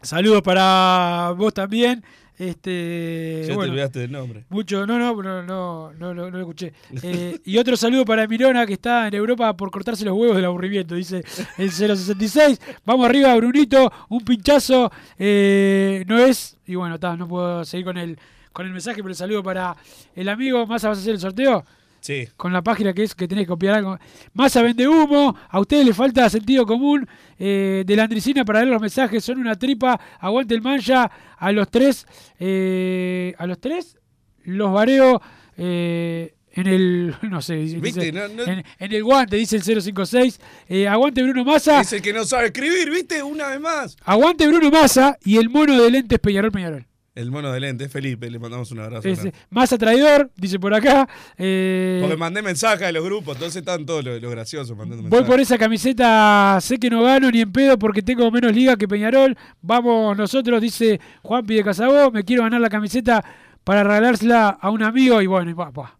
[0.00, 2.04] Saludos para vos también.
[2.38, 4.44] Este, Ya te olvidaste del nombre.
[4.50, 6.72] Mucho, no, no, no, no, no, no, no lo escuché.
[7.02, 10.44] Eh, y otro saludo para Mirona que está en Europa por cortarse los huevos del
[10.44, 11.22] aburrimiento, dice
[11.56, 12.60] el 066.
[12.84, 17.96] Vamos arriba, Brunito, un pinchazo, eh, no es, y bueno, está, no puedo seguir con
[17.96, 18.18] el,
[18.52, 19.76] con el mensaje, pero el saludo para
[20.14, 20.66] el amigo.
[20.66, 21.64] ¿Más vas a hacer el sorteo?
[22.06, 22.28] Sí.
[22.36, 23.98] Con la página que es que tenés que copiar algo.
[24.32, 27.06] Masa vende humo, a ustedes les falta sentido común
[27.38, 31.50] eh, de la Andricina para leer los mensajes, son una tripa, aguante el mancha, a
[31.52, 32.06] los tres,
[32.38, 33.96] eh, a los tres
[34.44, 35.20] los vareo
[35.56, 38.00] eh, en el, no sé, dice- ¿Viste?
[38.00, 41.92] dice, No, no- En, en el guante, dice el 056, eh, aguante Bruno Massa, Es
[41.92, 43.22] el que no sabe escribir, ¿viste?
[43.22, 43.96] Una vez más.
[44.04, 46.86] aguante Bruno Massa y el mono de lentes Peñarol Peñarol.
[47.16, 49.08] El mono de lente, Felipe, le mandamos un abrazo.
[49.08, 49.38] Ese, grande.
[49.50, 51.08] Massa traidor, dice por acá.
[51.38, 55.10] eh, Porque mandé mensajes a los grupos, entonces están todos los, los graciosos mandando Voy
[55.10, 55.26] mensajes.
[55.26, 58.86] por esa camiseta, sé que no gano ni en pedo porque tengo menos liga que
[58.86, 59.34] Peñarol.
[59.62, 63.24] Vamos nosotros, dice Juanpi de Casabó, me quiero ganar la camiseta
[63.64, 65.96] para regalársela a un amigo y bueno, y pa, pa.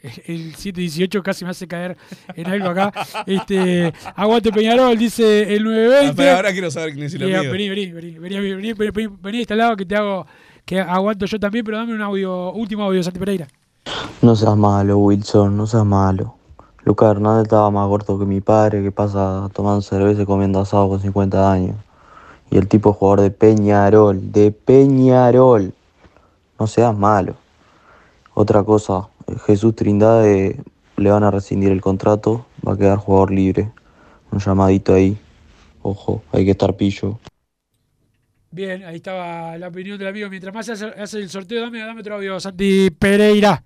[0.00, 1.96] El 718 casi me hace caer
[2.36, 2.92] en algo acá.
[3.26, 6.08] Este, aguante Peñarol, dice el 920.
[6.08, 7.52] Ah, pero ahora quiero saber quién es el Eh, amigo.
[7.52, 10.24] Vení, vení, vení, vení, vení, vení, vení, vení, vení a este lado que te hago,
[10.68, 13.48] que aguanto yo también, pero dame un audio, último audio, Santi Pereira.
[14.20, 16.34] No seas malo, Wilson, no seas malo.
[16.84, 20.90] Lucas Hernández estaba más corto que mi padre, que pasa tomando cerveza y comiendo asado
[20.90, 21.74] con 50 años.
[22.50, 25.72] Y el tipo jugador de Peñarol, de Peñarol.
[26.60, 27.34] No seas malo.
[28.34, 29.08] Otra cosa,
[29.46, 30.62] Jesús Trindade
[30.98, 33.72] le van a rescindir el contrato, va a quedar jugador libre.
[34.30, 35.18] Un llamadito ahí.
[35.80, 37.18] Ojo, hay que estar pillo.
[38.50, 40.28] Bien, ahí estaba la opinión del amigo.
[40.30, 43.62] Mientras más se hace, hace el sorteo, dame, dame otro audio, Santi Pereira.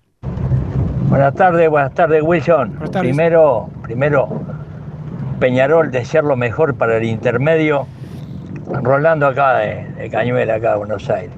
[1.09, 2.73] Buenas tardes, buenas tardes Wilson.
[2.79, 2.99] tardes.
[2.99, 4.27] Primero, primero,
[5.39, 7.87] Peñarol desear lo mejor para el intermedio.
[8.81, 11.35] Rolando acá de, de Cañuela, acá de Buenos Aires.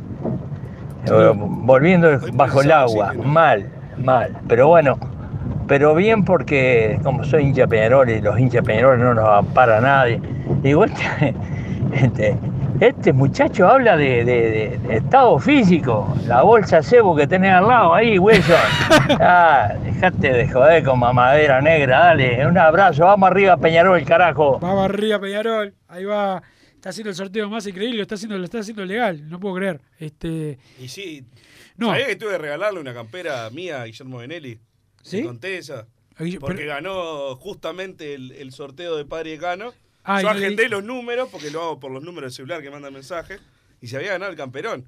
[1.05, 4.37] Eh, Volviendo bajo el agua, mal, mal.
[4.47, 4.97] Pero bueno,
[5.67, 10.19] pero bien porque como soy hincha Peñarol y los hinchas Peñarol no nos ampara nadie.
[10.63, 10.91] Igual
[11.21, 11.35] este,
[11.93, 12.37] este
[13.13, 17.93] muchacho habla de, de- de- de estado físico, la bolsa cebo que tenés al lado
[17.93, 18.55] ahí, Wilson.
[19.19, 24.59] Ah, dejate de joder con mamadera negra, dale, un abrazo, vamos arriba Peñarol, carajo.
[24.59, 25.73] Vamos arriba, Peñarol.
[25.87, 26.41] Ahí va.
[26.73, 29.55] Está haciendo el sorteo más increíble, lo está haciendo, lo está haciendo legal, no puedo
[29.55, 29.81] creer.
[29.97, 31.25] Este, Y sí,
[31.77, 31.87] No.
[31.87, 34.59] ¿sabés que tuve que regalarle una campera mía a Guillermo Benelli?
[35.01, 35.17] ¿Sí?
[35.21, 35.87] ¿Te conté esa?
[36.39, 39.73] Porque ganó justamente el, el sorteo de Padre y Cano.
[40.05, 42.69] Ah, Yo no agendé los números, porque lo hago por los números del celular que
[42.69, 43.41] mandan mensajes,
[43.81, 44.87] y se había ganado el camperón.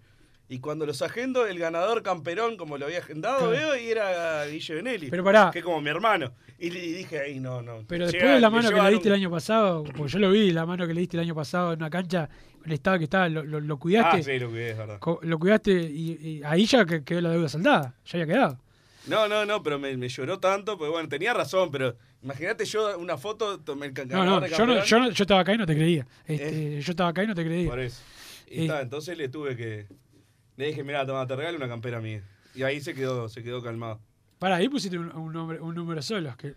[0.49, 4.75] Y cuando los agendo, el ganador camperón, como lo había agendado, veo, y era Guille
[4.75, 5.09] Benelli.
[5.09, 5.49] Pero pará.
[5.51, 6.31] Que como mi hermano.
[6.57, 7.83] Y, dije, ay, no, no.
[7.87, 10.19] Pero Llega- después de la mano que le diste un- el año pasado, porque yo
[10.19, 12.29] lo vi, la mano que le diste el año pasado en una cancha,
[12.65, 14.17] el estado que estaba, lo, lo- lo cuidaste.
[14.19, 14.99] Ah, sí, lo que es, verdad.
[15.21, 18.59] Lo cuidaste y, y ahí ya que- quedó la deuda saldada, ya había quedado.
[19.07, 22.97] No, no, no, pero me, me lloró tanto, pues bueno, tenía razón, pero imagínate yo
[22.97, 25.65] una foto, tomé el No, no, yo, no, yo, no- yo estaba acá y no
[25.65, 26.05] te creía.
[26.25, 27.69] Este, Yo estaba acá y no te creía.
[27.69, 28.01] Por eso.
[28.49, 29.87] Y Eh, está, entonces le tuve que.
[30.55, 32.23] Le dije, mira, toma, te regalo una campera mía.
[32.55, 33.99] Y ahí se quedó, se quedó calmado.
[34.39, 36.35] Pará, ahí pusiste un, un nombre, un número solo.
[36.37, 36.55] Que,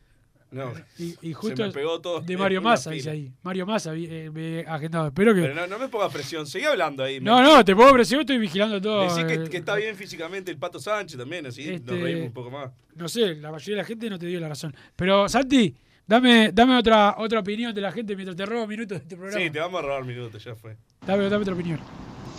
[0.53, 0.73] No.
[0.99, 3.33] y, y se justo me pegó todo de Mario Massa, dice ahí.
[3.43, 5.07] Mario Massa vi- eh, me agendado.
[5.07, 5.43] Espero que.
[5.43, 7.21] Pero no, no me pongas presión, seguí hablando ahí.
[7.21, 9.03] No, no, te pongo presión, estoy vigilando todo.
[9.03, 12.27] Decí que, eh, que está bien físicamente el Pato Sánchez también, así Este, nos reímos
[12.27, 12.71] un poco más.
[12.97, 14.75] No sé, la mayoría de la gente no te dio la razón.
[14.97, 15.73] Pero, Santi,
[16.07, 19.41] dame, dame otra, otra opinión de la gente mientras te robo minutos de este programa.
[19.41, 20.77] Sí, te vamos a robar minutos, ya fue.
[21.07, 21.79] Dame, dame otra opinión.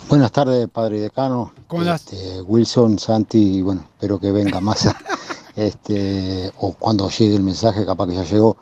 [0.10, 1.54] Buenas tardes, padre decano.
[1.68, 2.12] ¿Cómo andás?
[2.12, 4.90] Este, Wilson, Santi, y bueno, espero que venga más.
[5.56, 8.58] este, o cuando llegue el mensaje, capaz que ya llegó.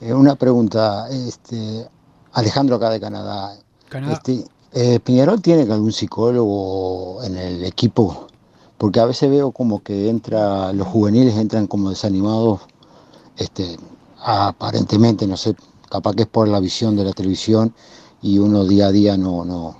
[0.00, 1.88] Eh, una pregunta, este,
[2.32, 3.58] Alejandro acá de Canadá.
[3.88, 4.14] Canadá.
[4.14, 8.28] Este, eh, ¿Piñarol tiene algún psicólogo en el equipo?
[8.76, 12.60] Porque a veces veo como que entra, los juveniles entran como desanimados,
[13.36, 13.76] este,
[14.20, 15.56] aparentemente, no sé,
[15.90, 17.74] capaz que es por la visión de la televisión
[18.22, 19.76] y uno día a día no, no,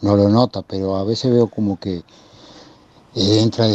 [0.00, 2.02] no lo nota, pero a veces veo como que
[3.14, 3.66] eh, entra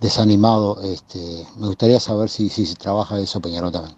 [0.00, 0.82] desanimado.
[0.82, 3.96] Este, me gustaría saber si, si se trabaja eso Peñarol también.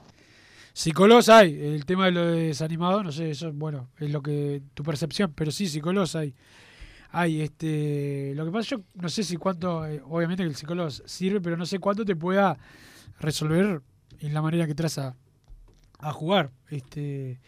[0.72, 4.62] Psicólogos hay, el tema de lo de desanimado, no sé, eso, bueno, es lo que
[4.74, 6.34] tu percepción, pero sí, psicólogos hay.
[7.12, 10.90] Hay, este, lo que pasa, yo no sé si cuánto, eh, obviamente que el psicólogo
[10.90, 12.56] sirve, pero no sé cuánto te pueda
[13.18, 13.82] resolver
[14.20, 15.16] en la manera que traza
[15.98, 16.52] a jugar.
[16.70, 17.40] Este,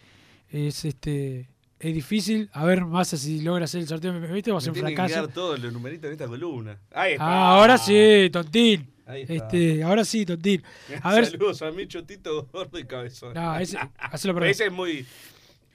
[0.49, 1.49] es este,
[1.89, 4.51] es difícil, a ver más si logra hacer el sorteo, ¿viste?
[4.51, 5.13] Va a ser un que fracaso.
[5.13, 6.79] quedar todos los numeritos en esta columna.
[6.91, 7.25] Ahí está.
[7.25, 8.89] Ah, ahora sí, tontín.
[9.05, 9.33] Ahí está.
[9.33, 10.63] Este, ahora sí, tontín.
[11.01, 13.33] A ver, Saludos a mi chotito gordo y cabezón.
[13.33, 13.77] No, ese-
[14.33, 14.43] por.
[14.45, 15.05] Ese es muy.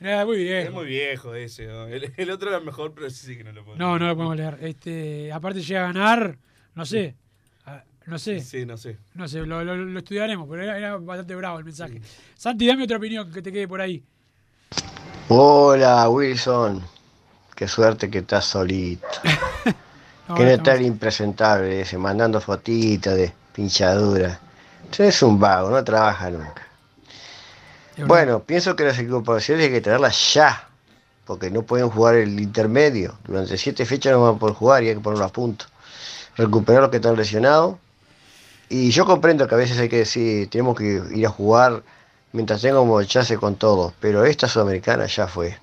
[0.01, 0.69] Eh, muy viejo.
[0.69, 1.67] Es muy viejo ese.
[1.67, 1.87] ¿no?
[1.89, 3.77] El, el otro era mejor, pero sí que no lo puedo.
[3.77, 4.59] No, no lo podemos leer.
[4.63, 6.39] Este, aparte llega a ganar,
[6.75, 7.17] no sé.
[7.67, 8.41] ah, No sé.
[8.41, 8.97] Sí, no sé.
[9.15, 12.01] No sé, lo, lo- lo estudiaremos, pero era, era bastante bravo el mensaje.
[12.35, 14.03] Santi, dame otra opinión que te quede por ahí.
[15.31, 16.83] Hola Wilson,
[17.55, 19.07] qué suerte que estás solito.
[20.26, 24.39] No, que no está el impresentable ese, mandando fotitos de pinchadura.
[24.85, 26.66] Usted es un vago, no trabaja nunca.
[28.07, 30.68] Bueno, pienso que las incorporaciones hay que traerlas ya,
[31.24, 33.14] porque no pueden jugar el intermedio.
[33.26, 35.64] Durante siete fechas no van a poder jugar y hay que ponerlo a punto.
[36.37, 37.76] Recuperar los que están lesionados.
[38.68, 41.83] Y yo comprendo que a veces hay que decir, tenemos que ir a jugar
[42.33, 45.57] mientras tengamos chance con todos, pero esta sudamericana ya fue.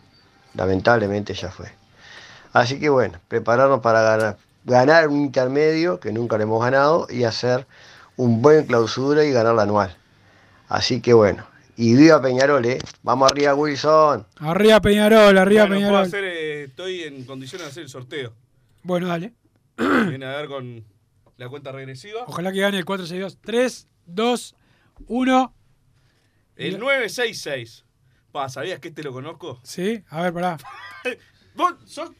[0.53, 1.71] Lamentablemente ya fue.
[2.53, 7.23] Así que bueno, prepararnos para ganar, ganar un intermedio que nunca lo hemos ganado y
[7.25, 7.67] hacer
[8.15, 9.95] un buen clausura y ganar la anual.
[10.69, 11.45] Así que bueno,
[11.75, 12.79] y viva Peñarol, ¿eh?
[13.03, 14.25] Vamos arriba Wilson.
[14.37, 16.07] Arriba Peñarol, arriba Bueno, puedo Peñarol.
[16.07, 18.33] hacer, eh, estoy en condiciones de hacer el sorteo.
[18.83, 19.33] Bueno, dale.
[19.77, 20.85] Viene a ver con
[21.37, 22.21] la cuenta regresiva.
[22.27, 23.39] Ojalá que gane el 462.
[23.43, 24.55] 3, 2,
[25.07, 25.53] 1.
[26.55, 27.83] El 966.
[28.31, 29.59] Pa, ¿sabías que este lo conozco?
[29.63, 30.57] Sí, a ver, pará.
[31.55, 32.11] Vos sos,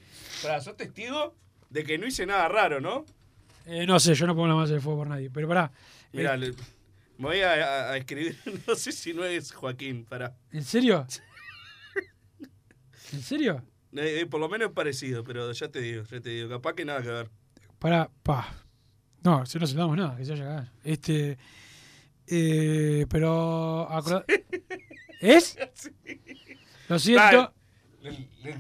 [0.42, 1.36] pará, sos testigo
[1.70, 3.06] de que no hice nada raro, ¿no?
[3.66, 5.72] Eh, no sé, yo no pongo la masa de fuego por nadie, pero pará.
[6.14, 6.52] Mira, Eh, le-
[7.18, 10.36] me voy a, a- a escribir, no sé si no es Joaquín, para.
[10.52, 11.06] ¿En serio?
[13.14, 13.64] ¿En serio?
[14.30, 17.02] por lo menos es parecido, pero ya te digo, ya te digo, capaz que nada
[17.02, 17.30] que ver.
[17.80, 18.54] Pará, pa.
[19.24, 20.72] No, si no se damos nada, que se vaya a cagar.
[20.84, 21.38] Este.
[22.28, 23.88] Eh, pero.
[25.20, 25.58] ¿Es?
[26.90, 27.54] Lo siento.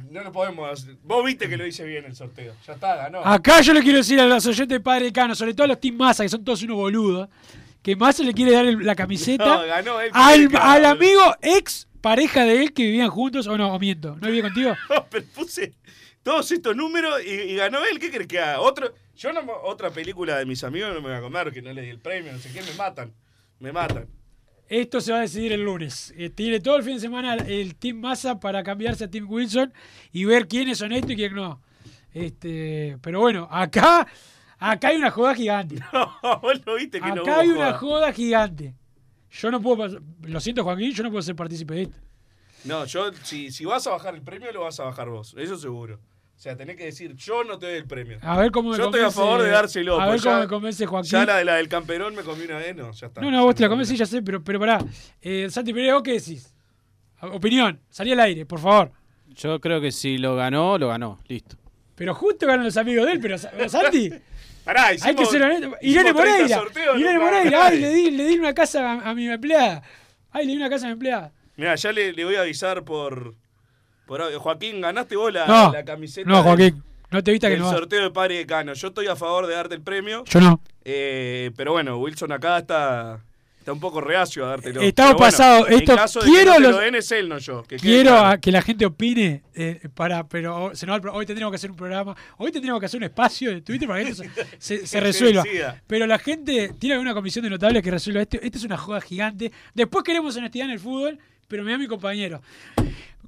[0.09, 0.95] No lo podemos hacer.
[1.03, 2.55] Vos viste que lo hice bien el sorteo.
[2.65, 3.23] Ya está, ganó.
[3.23, 5.79] Acá yo le quiero decir a los oyentes de Padre Cano, sobre todo a los
[5.79, 7.29] Team Massa, que son todos unos boludos,
[7.83, 12.43] que Massa le quiere dar el- la camiseta No, ganó él, al, amigo ex pareja
[12.45, 14.73] de él que vivían juntos, o no, o miento, ¿no vivía contigo?
[14.89, 15.75] No, pero puse
[16.23, 17.99] todos estos números y, y ganó él.
[17.99, 18.61] ¿Qué crees que haga?
[18.61, 21.71] Otro, yo no, otra película de mis amigos no me voy a comer, que no
[21.71, 23.13] le di el premio, no sé qué, me matan.
[23.59, 24.07] Me matan.
[24.67, 26.13] Esto se va a decidir el lunes.
[26.17, 29.71] Eh, tiene todo el fin de semana el Team Massa para cambiarse a Team Wilson
[30.11, 31.61] y ver quién es honesto y quién no.
[32.11, 34.07] Este, pero bueno, acá,
[34.57, 35.75] acá hay una joda gigante.
[36.41, 38.11] Vos lo viste que no Acá hay una joda.
[38.11, 38.73] gigante.
[39.29, 41.97] Yo no puedo, lo siento Joaquín, yo no puedo ser partícipe de esto.
[42.63, 45.35] No, yo, si, si vas a bajar el premio, lo vas a bajar vos.
[45.37, 45.99] Eso seguro.
[46.35, 48.17] O sea, tenés que decir, yo no te doy el premio.
[48.21, 49.99] A ver cómo me Yo estoy a favor de dárselo.
[49.99, 51.09] a ver cómo ya- me convence Joaquín.
[51.11, 53.21] Ya la, de la del camperón me comí una vez, no, ya está.
[53.21, 54.79] No, no, vos te la comes, sí, ya sé, pero, pero pará.
[55.21, 56.53] Eh, Santi Pérez, ¿vos qué decís?
[57.21, 58.91] Opinión, salí al aire, por favor.
[59.29, 61.19] Yo creo que si lo ganó, lo ganó.
[61.27, 61.55] Listo.
[61.95, 64.11] Pero justo ganan los amigos de él, pero Sa- Santi.
[64.65, 65.75] Pará, hay que ser honesto.
[65.81, 66.61] Irene 30 Moreira.
[66.97, 67.65] Irene Moreira.
[67.67, 69.81] Ay, le di, le di una casa a, a mi empleada.
[70.31, 71.31] Ay, le di una casa a mi empleada.
[71.55, 73.35] Mira, ya le, le voy a avisar por,
[74.05, 74.21] por.
[74.37, 76.29] Joaquín, ganaste vos la, No, la camiseta.
[76.29, 76.81] no, Joaquín.
[77.11, 77.75] No te viste que no vas.
[77.75, 78.73] sorteo de Padre de Cano.
[78.73, 80.23] Yo estoy a favor de darte el premio.
[80.25, 80.59] Yo no.
[80.83, 83.19] Eh, pero bueno, Wilson acá está,
[83.59, 84.81] está un poco reacio a dártelo.
[84.81, 85.69] Estamos bueno, pasados.
[85.69, 87.63] Esto- en caso de quiero que no los- lo den es él, no yo.
[87.63, 88.27] que Quiero claro.
[88.27, 91.51] a- que la gente opine eh, para, pero se nos va el pro- hoy tendríamos
[91.51, 94.23] que hacer un programa, hoy tendríamos que hacer un espacio de Twitter para que esto
[94.23, 94.29] se,
[94.79, 95.43] se- se Que resuelva.
[95.87, 98.37] Pero la gente tiene una comisión de notables que resuelva esto.
[98.41, 99.51] Esta es una joda gigante.
[99.73, 102.41] Después queremos honestidad en el fútbol, pero me da mi compañero.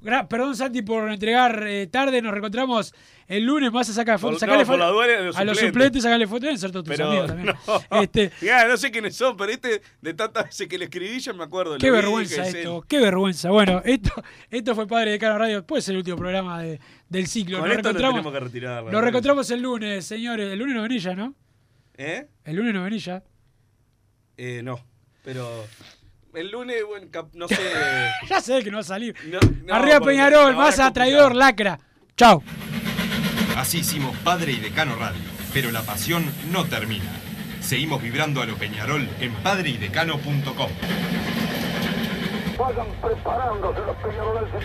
[0.00, 2.22] Gra- Perdón, Santi, por entregar eh, tarde.
[2.22, 2.94] Nos reencontramos
[3.26, 3.72] el lunes.
[3.72, 4.40] Vas a sacar fotos.
[4.46, 6.04] No, a los suplentes.
[6.04, 6.60] sacarle fotos.
[6.60, 7.54] Ser todos tus amigos también.
[7.66, 11.18] no, Este, Ya, no sé quiénes son, pero este de tantas veces que le escribí
[11.18, 11.76] ya me acuerdo.
[11.78, 13.50] Qué vi, vergüenza esto, qué vergüenza.
[13.50, 14.12] Bueno, esto,
[14.50, 15.66] esto fue Padre de Cano Radio.
[15.66, 17.58] Puede ser el último programa de- del ciclo.
[17.58, 18.84] Con Nos esto reencontramos, tenemos que retirar.
[18.84, 20.52] nos reencontramos el lunes, señores.
[20.52, 21.34] El lunes no venís ya, ¿no?
[21.96, 22.28] ¿Eh?
[22.44, 23.20] El lunes no venís ya.
[24.36, 24.78] Eh, no,
[25.24, 25.66] pero
[26.38, 27.56] el lunes, bueno, cap- no sé.
[28.28, 29.14] Ya sé que no va a salir.
[29.26, 31.78] No, no, Arriba Peñarol, van a traidor, lacra.
[32.16, 32.42] Chao.
[33.56, 35.20] Así hicimos Padre y Decano Radio,
[35.52, 37.10] pero la pasión no termina.
[37.60, 40.70] Seguimos vibrando a lo Peñarol en padreidecano.com.
[42.58, 44.64] Vayan preparándose los peñaroles.